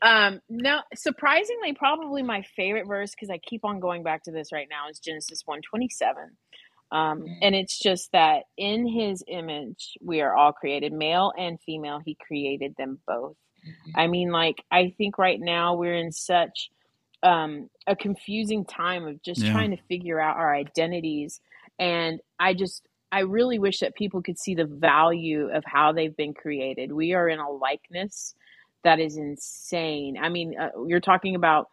[0.02, 4.52] Um, no, surprisingly, probably my favorite verse because I keep on going back to this
[4.52, 6.32] right now is Genesis one twenty seven.
[6.92, 12.00] Um, and it's just that in his image, we are all created, male and female.
[12.06, 13.36] He created them both.
[13.96, 16.70] I mean, like, I think right now we're in such
[17.24, 19.54] um, a confusing time of just Yeah.
[19.54, 21.40] trying to figure out our identities.
[21.80, 26.18] And I just, I really wish that people could see the value of how they've
[26.18, 26.92] been created.
[26.92, 28.36] We are in a likeness
[28.84, 30.18] that is insane.
[30.22, 31.70] I mean, uh, you're talking about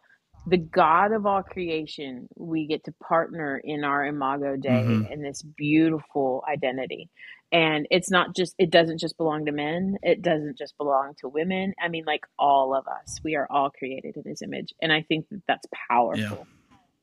[0.47, 5.11] the God of all creation, we get to partner in our Imago Dei Mhm.
[5.11, 7.09] in this beautiful identity.
[7.51, 11.29] And it's not just, it doesn't just belong to men, it doesn't just belong to
[11.29, 11.73] women.
[11.81, 14.73] I mean, like all of us, we are all created in his image.
[14.81, 16.47] And I think that that's powerful,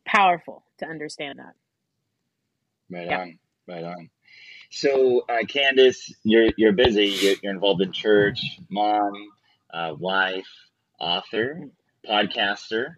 [0.07, 1.55] powerful to understand that.
[2.91, 3.21] right Yeah.
[3.21, 4.11] on, right on.
[4.71, 7.07] So, uh, Candace, you're you're busy.
[7.07, 8.39] You're, you're involved in church,
[8.69, 9.13] mom,
[9.73, 10.47] uh, wife,
[11.01, 11.61] author,
[12.07, 12.97] podcaster,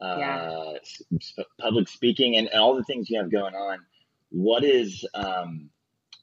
[0.00, 0.72] uh, Yeah.
[0.80, 3.78] s- s- public speaking, and, and all the things you have going on.
[4.30, 5.70] What is um,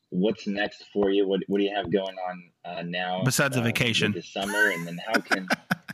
[0.09, 1.25] what's next for you?
[1.25, 3.21] What what do you have going on uh, now?
[3.23, 4.11] Besides a uh, with vacation.
[4.11, 5.47] this summer, and then how can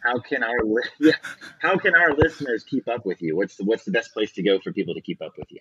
[0.03, 1.11] how can our li- yeah,
[1.59, 3.35] how can our listeners keep up with you?
[3.35, 5.59] What's the, what's the best place to go for people to keep up with you?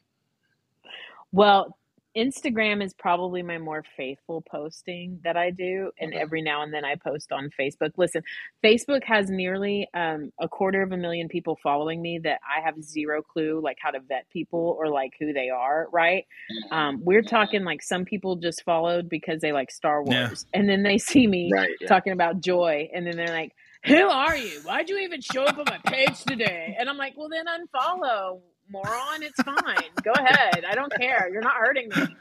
[1.32, 1.76] Well,
[2.16, 6.20] Instagram is probably my more faithful posting that I do, and Okay.
[6.22, 7.90] every now and then I post on Facebook.
[7.96, 8.22] Listen,
[8.64, 12.82] Facebook has nearly um, a quarter of a million people following me that I have
[12.82, 15.88] zero clue like how to vet people or like who they are.
[15.92, 16.24] Right?
[16.70, 20.28] Um, we're talking like some people just followed because they like Star Yeah.
[20.28, 21.70] Wars, and then they see me Right.
[21.80, 21.88] Yeah.
[21.88, 23.52] talking about joy, and then they're like,
[23.84, 24.60] "Who are you?
[24.62, 28.40] Why'd you even show up on my page today?" And I'm like, "Well, then unfollow,
[28.70, 29.22] moron.
[29.22, 29.90] It's fine.
[30.02, 30.64] Go ahead.
[30.68, 31.28] I don't care.
[31.32, 32.16] You're not hurting me.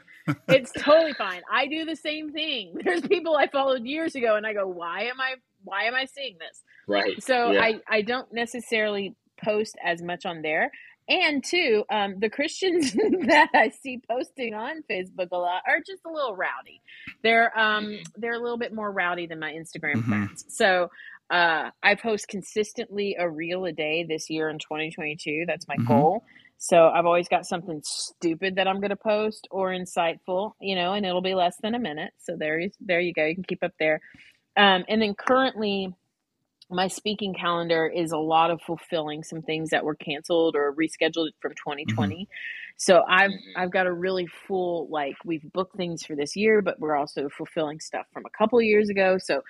[0.48, 1.42] It's totally fine.
[1.50, 2.74] I do the same thing.
[2.84, 5.34] There's people I followed years ago, and I go, "Why am I?
[5.64, 7.22] Why am I seeing this?" Right.
[7.22, 7.62] So Yeah.
[7.62, 10.70] I I don't necessarily post as much on there.
[11.08, 12.92] And two, um, the Christians
[13.28, 16.80] that I see posting on Facebook a lot are just a little rowdy.
[17.22, 20.04] They're um, they're a little bit more rowdy than my Instagram Mhm.
[20.08, 20.44] friends.
[20.48, 20.90] So
[21.30, 25.44] uh, I post consistently a reel a day this year in 2022.
[25.46, 25.86] That's my Mhm.
[25.86, 26.24] goal.
[26.58, 30.94] So I've always got something stupid that I'm going to post or insightful, you know,
[30.94, 32.12] and it'll be less than a minute.
[32.18, 33.24] So there, you- there you go.
[33.26, 34.00] You can keep up there.
[34.56, 35.94] Um, and then currently,
[36.70, 41.30] my speaking calendar is a lot of fulfilling some things that were canceled or rescheduled
[41.40, 42.28] from 2020.
[42.76, 43.30] So I've.
[43.56, 47.28] I've got a really full like we've booked things for this year, but we're also
[47.28, 49.18] fulfilling stuff from a couple years ago.
[49.18, 49.42] So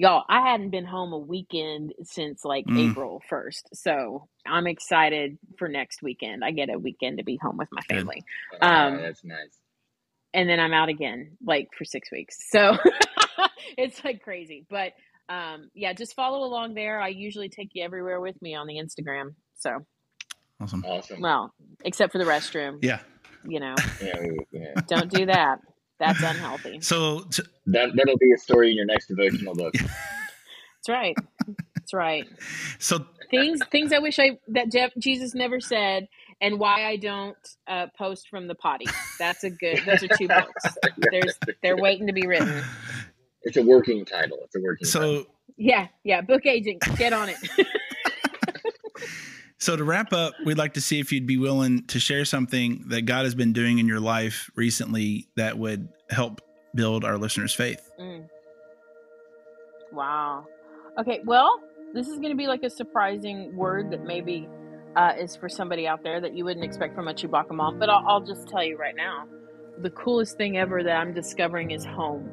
[0.00, 2.90] y'all, I hadn't been home a weekend since like Mm.
[2.90, 3.62] April 1st.
[3.74, 6.42] So I'm excited for next weekend.
[6.42, 7.96] I get a weekend to be home with my Good.
[7.98, 8.24] family.
[8.62, 9.58] Oh, Um, that's nice.
[10.32, 12.36] and then I'm out again like for six weeks.
[12.50, 12.78] So
[13.76, 14.64] it's like crazy.
[14.70, 14.92] But
[15.28, 17.00] um, yeah, just follow along there.
[17.00, 19.34] I usually take you everywhere with me on the Instagram.
[19.56, 19.84] So
[20.60, 20.84] Awesome.
[20.86, 21.20] Awesome.
[21.20, 23.00] well, except for the restroom, Yeah.
[23.46, 24.22] you know, Yeah,
[24.52, 24.74] yeah.
[24.88, 25.58] don't do that.
[26.00, 26.80] That's unhealthy.
[26.80, 29.74] So t- That that'll be a story in your next devotional book.
[29.78, 31.16] That's right.
[31.76, 32.26] That's right.
[32.80, 36.08] so Things things I wish I that Jeff, Jesus never said,
[36.40, 37.36] and why I don't
[37.68, 38.86] uh, post from the potty.
[39.20, 39.82] That's a good.
[39.86, 40.64] Those are two books.
[41.12, 42.64] There's they're waiting to be written.
[43.42, 44.38] It's a working title.
[44.44, 44.88] It's a working.
[44.88, 45.24] title.
[45.24, 45.26] so
[45.56, 46.22] Yeah, yeah.
[46.22, 47.36] Book agent, get on it.
[49.60, 52.84] so to wrap up, we'd like to see if you'd be willing to share something
[52.88, 56.40] that God has been doing in your life recently that would help
[56.74, 57.90] build our listeners' faith.
[58.00, 58.26] Mm.
[59.92, 60.46] Wow.
[60.98, 61.60] Okay, well,
[61.92, 64.48] this is going to be like a surprising word that maybe
[64.96, 67.90] uh, is for somebody out there that you wouldn't expect from a Chewbacca mom, but
[67.90, 69.26] I'll, I'll just tell you right now
[69.82, 72.30] the coolest thing ever that I'm discovering is home.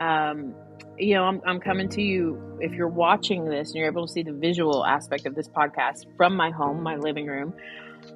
[0.00, 0.54] Um,
[0.98, 2.58] you know, I'm, I'm coming to you.
[2.60, 6.06] If you're watching this and you're able to see the visual aspect of this podcast
[6.16, 7.54] from my home, my living room,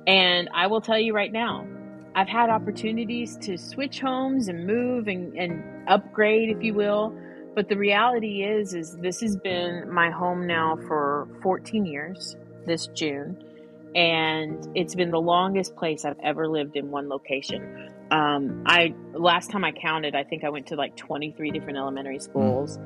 [0.07, 1.67] and I will tell you right now,
[2.15, 7.17] I've had opportunities to switch homes and move and, and upgrade, if you will.
[7.55, 12.87] But the reality is, is this has been my home now for 14 years this
[12.89, 13.43] June,
[13.95, 17.91] and it's been the longest place I've ever lived in one location.
[18.11, 22.19] Um, I last time I counted, I think I went to like 23 different elementary
[22.19, 22.79] schools.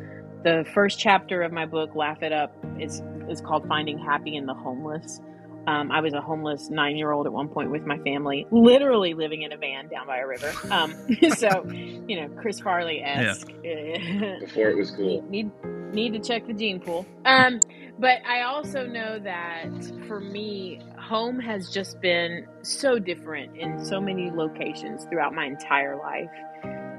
[0.44, 4.46] The first chapter of my book, Laugh It Up, is is called Finding Happy in
[4.46, 5.20] the Homeless.
[5.66, 9.14] Um, I was a homeless nine year old at one point with my family, literally
[9.14, 10.52] living in a van down by a river.
[10.72, 10.92] Um,
[11.36, 13.46] so, you know, Chris Farley esque.
[13.62, 15.22] Before it was cool.
[15.22, 15.50] Need, need
[15.92, 17.06] to check the gene pool.
[17.24, 17.60] Um,
[17.98, 19.68] but I also know that
[20.06, 25.96] for me, home has just been so different in so many locations throughout my entire
[25.96, 26.30] life.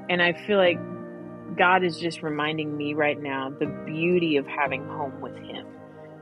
[0.08, 0.78] And I feel like
[1.56, 5.66] God is just reminding me right now the beauty of having home with Him.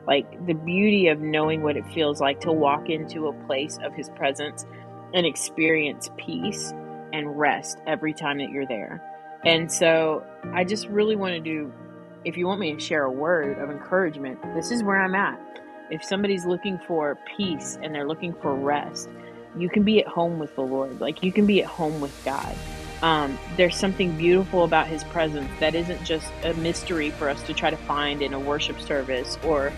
[0.06, 3.94] Like the beauty of knowing what it feels like to walk into a place of
[3.94, 4.66] His presence
[5.14, 6.72] and experience peace
[7.12, 9.02] and rest every time that you're there.
[9.44, 11.72] And so I just really want to do,
[12.24, 15.40] if you want me to share a word of encouragement, this is where I'm at.
[15.90, 19.08] If somebody's looking for peace and they're looking for rest,
[19.56, 21.00] you can be at home with the Lord.
[21.00, 22.54] Like you can be at home with God.
[23.02, 27.52] Um, there's something beautiful about his presence that isn't just a mystery for us to
[27.52, 29.72] try to find in a worship service or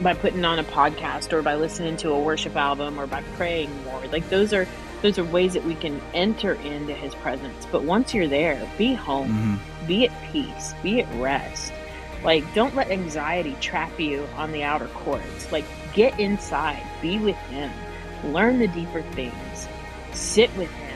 [0.00, 3.70] by putting on a podcast or by listening to a worship album or by praying
[3.84, 4.04] more.
[4.06, 4.66] Like those are
[5.02, 7.66] those are ways that we can enter into his presence.
[7.70, 9.86] But once you're there, be home, mm-hmm.
[9.86, 11.72] be at peace, be at rest.
[12.24, 15.50] Like don't let anxiety trap you on the outer courts.
[15.50, 15.64] Like
[15.94, 17.70] get inside, be with him,
[18.24, 19.68] learn the deeper things,
[20.12, 20.92] sit with him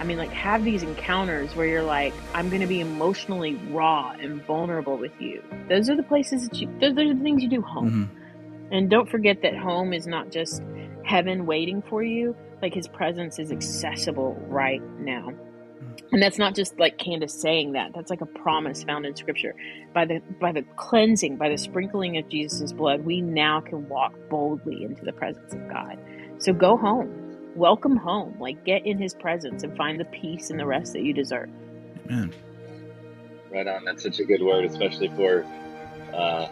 [0.00, 4.12] I mean, like, have these encounters where you're like, I'm going to be emotionally raw
[4.18, 5.44] and vulnerable with you.
[5.68, 8.08] Those are the places that you, those are the things you do home.
[8.08, 8.72] Mm-hmm.
[8.72, 10.62] And don't forget that home is not just
[11.04, 15.34] heaven waiting for you, like, his presence is accessible right now.
[16.12, 17.92] And that's not just like Candace saying that.
[17.94, 19.54] That's like a promise found in scripture.
[19.94, 24.12] By the by the cleansing, by the sprinkling of Jesus' blood, we now can walk
[24.28, 25.98] boldly into the presence of God.
[26.38, 27.20] So go home
[27.54, 28.36] welcome home.
[28.38, 31.50] Like get in his presence and find the peace and the rest that you deserve.
[32.06, 32.32] Amen.
[33.50, 33.84] Right on.
[33.84, 35.44] That's such a good word, especially for
[36.14, 36.48] uh,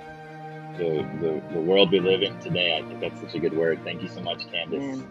[0.77, 2.77] the, the, the world we live in today.
[2.77, 3.81] I think that's such a good word.
[3.85, 4.81] Thank you so much, Candace.
[4.81, 5.09] Man.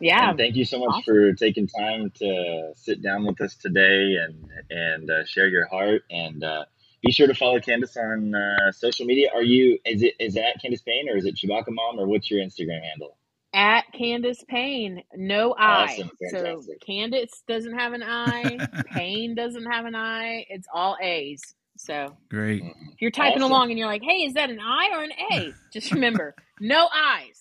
[0.00, 0.30] Yeah.
[0.30, 1.02] And thank you so much awesome.
[1.04, 6.02] for taking time to sit down with us today and and uh, share your heart.
[6.10, 6.64] And uh,
[7.02, 9.30] be sure to follow Candace on uh, social media.
[9.34, 12.30] Are you is it is that Candace Payne or is it Chewbacca Mom or what's
[12.30, 13.16] your Instagram handle?
[13.54, 16.02] at Candace Payne, no I.
[16.30, 18.58] So Candace doesn't have an I.
[18.86, 20.44] Payne doesn't have an I.
[20.50, 21.40] It's all A's.
[21.76, 22.62] So great.
[22.92, 23.52] If you're typing awesome.
[23.52, 26.88] along and you're like, "Hey, is that an I or an A?" Just remember, no
[26.92, 27.40] I's.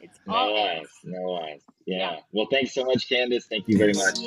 [0.00, 0.78] It's all no A's.
[0.78, 0.88] eyes.
[1.04, 1.60] No eyes.
[1.86, 1.96] Yeah.
[1.96, 2.20] yeah.
[2.32, 3.46] Well, thanks so much, Candace.
[3.46, 4.18] Thank you very much.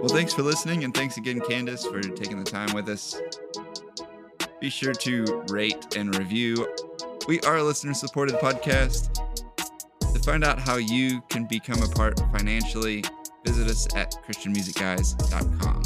[0.00, 3.20] Well, thanks for listening, and thanks again, Candace, for taking the time with us.
[4.60, 6.72] Be sure to rate and review.
[7.26, 9.12] We are a listener supported podcast.
[9.98, 13.04] To find out how you can become a part financially,
[13.44, 15.82] visit us at ChristianMusicGuys.com.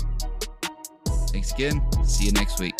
[1.28, 2.04] Thanks again.
[2.04, 2.74] See you next week.